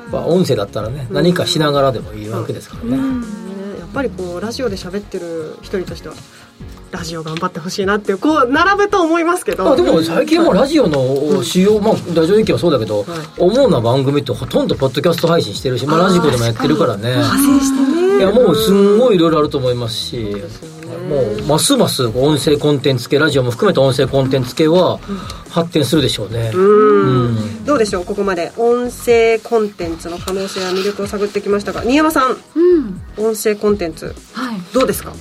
[0.08, 3.04] っぱ音声だったらね、何かしながらでもいいわけですからね、ね
[3.78, 6.14] やっぱりこうラジオで喋ってる一人としては
[6.90, 9.72] ラジオ頑張ってほしいなっていうこう並べと思いますけど。
[9.72, 13.06] あでも最近はもうラジオの使用、まあ、ラジオ日記はそうだけど、
[13.38, 17.10] 主な番組ってほとんどポッドキャスト配信してるし、まあ、ラジコでもやってるからね。
[17.10, 18.18] 派生してね。
[18.18, 20.36] いやもうすんごいいろいろあると思いますし、
[21.08, 24.98] もうますます音声コンテンツ系ラジオも含めた音声コンテンツ系は
[25.48, 27.64] 発展するでしょうね、うん。
[27.64, 28.04] どうでしょう？
[28.04, 32.32] ここまで音声コンテンツの可能性や魅力を探ってきましたが新山さん。
[32.32, 33.00] うん。
[33.16, 34.60] 音声コンテンツはい。
[34.74, 35.12] どうですか？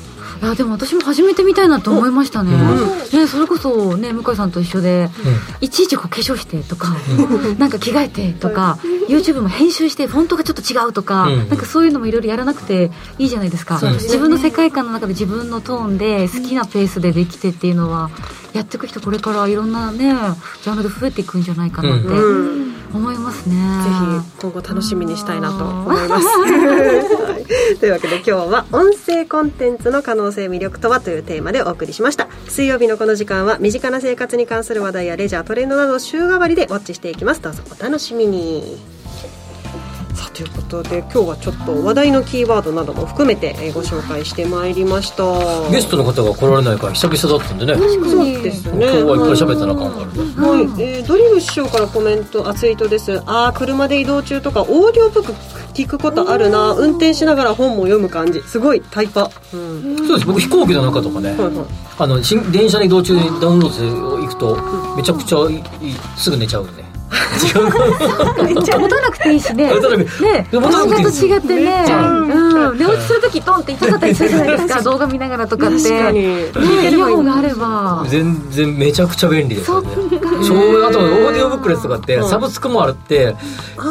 [0.42, 2.52] いやでも私も始めてみたいなと思いましたね,、
[3.14, 5.10] ねそれこそね向井さんと一緒で、
[5.62, 6.96] いちいちこう化粧してとか、
[7.58, 8.80] なんか着替えてとか、
[9.10, 11.50] YouTube も編集してフォントがちょっと違うとか、うん。
[11.50, 13.80] なんかそういうのもいろいろやらなくていいじゃないですか。
[13.80, 18.10] 自分の世界観の中で自分のトーンで好きなペースでできてっていうのは
[18.54, 20.14] やっていく人これからいろんなね
[20.62, 27.38] ジャンルで増えていくんじゃないかなってうん思いますね、ぜひ今後楽しみにしたいなと思います、は
[27.74, 32.28] いというわけで今日は音声コンテンツの可能性魅力とはというテーマでお送りしました。
[32.48, 37.42] 水曜日のこの時間は身近な生活に関する話題やレジャートレンドなどを週替わりでウォッチしていきます。
[37.42, 38.78] どうぞお楽しみに
[40.20, 45.24] さあということで今日はちょっと話題のキーワードなども含めてえーご紹介してまいりました。
[45.72, 47.76] ゲストの方が来られないから久々だったんでね。
[47.76, 48.86] そうですね。
[48.86, 53.22] 今日はいっぱい喋ったな感があるはい、えードリル師匠からコメントあツイートです。
[53.28, 55.32] ああ車で移動中とかオーディオブック
[55.74, 56.74] 聞くことあるな。
[56.74, 58.41] 運転しながら本も読む感じ。
[58.41, 60.28] すごいタイパ、うん、そうです。
[60.28, 61.34] 僕飛行機の中とかね、
[61.97, 65.63] あの新電車に移動中にダウンロードして行くとめちゃくちゃいい
[66.17, 66.89] すぐ寝ちゃうんで
[67.39, 69.74] 持たなくていいしね。
[69.74, 70.47] 持たなくね。
[70.51, 71.03] 持たなくていい。
[71.03, 71.86] 漫画と違ってね。
[71.89, 72.78] うん。
[72.78, 75.78] 寝落ちするときトンって痛かったりするじゃないですか 動画見ながらとかって。
[75.78, 76.20] 確かに。
[76.20, 76.45] ね
[76.91, 78.05] イヤホンがあれば。
[78.07, 79.89] 全然めちゃくちゃ便利ですよね。
[80.43, 80.84] そう。
[80.86, 83.36] あとオーディオブックレスとかってサブスクもあるって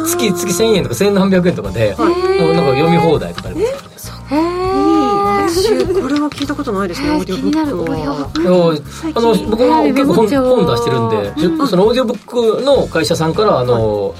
[0.05, 3.65] 月月1000円とか千何百円とかでもうなんか読み放題とかありま
[3.97, 4.88] すへ私
[5.49, 8.31] これは聞いたことないですねオーディオブックは
[9.15, 14.15] あの僕は結構本本出してるんでそのオーディオブックの会社さんからあのお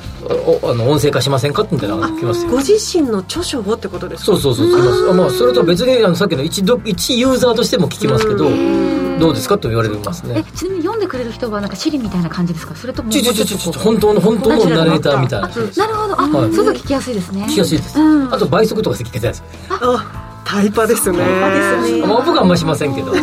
[0.64, 2.52] あの音声化しませんかみたいなのが来ますよ。
[2.52, 4.26] ご自身の著書をってことですか？
[4.26, 5.10] そうそうそう来ます。
[5.10, 8.50] あまあそれとは別にあのさっきの一度一ユーザーとしても聞きますけど
[9.20, 10.44] どうですかと言われますね。
[10.46, 12.76] えちなみに読んでくれる人はなんかシリみたいな感じですか？
[12.76, 15.48] それともちょちょちょち本当の本当のナレーターみたいな。
[15.48, 16.22] なるほど。
[16.22, 16.54] あ、はい。
[16.54, 17.46] そういうの聞きやすいですね。
[17.46, 18.34] 聞きやすいです、うん。
[18.34, 21.20] あと倍速とかして聞けたやつあタイパですね。
[22.06, 23.14] まあ僕はあんましませんけど。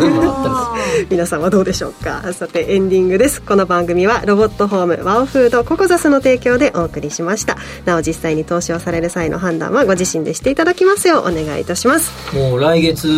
[1.11, 1.41] 皆さん。
[1.41, 2.33] はどうでしょうか？
[2.33, 3.43] さてエンディングです。
[3.43, 7.57] この番組はロボットホームワオフードココザスの提供でお送りしました。
[7.85, 12.11] なお実際に投資をされる際の判断はご自身でしていただきますようお願いいたします。
[12.35, 13.09] もう来月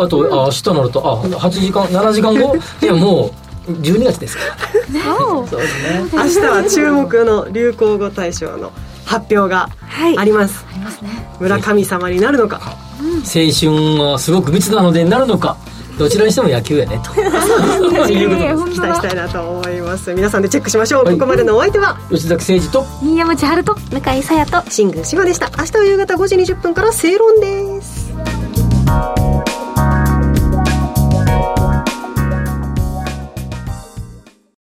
[0.00, 2.56] あとあ明日になるとあ8時間7時間後？
[2.82, 3.34] いやも
[3.68, 5.14] う12月ですから
[5.48, 8.72] そうですね明日は注目の流行語大賞の
[9.06, 9.68] 発表が
[10.16, 11.08] あります、ありますね。
[11.38, 12.76] 村神様になるのか
[13.22, 15.56] 青春はすごく密なのでなるのか
[15.98, 17.12] どちらにしても野球やねと。
[17.20, 20.12] いうことで期待したいなと思います。
[20.14, 21.98] 皆さんでチェックしましょう、ここまでのお相手は？
[22.10, 22.84] 吉崎誠二と。
[23.00, 24.62] 新山千春と向井沙耶と。
[24.70, 25.50] 新宮志麻でした。
[25.58, 28.10] 明日は夕方5時20分から正論です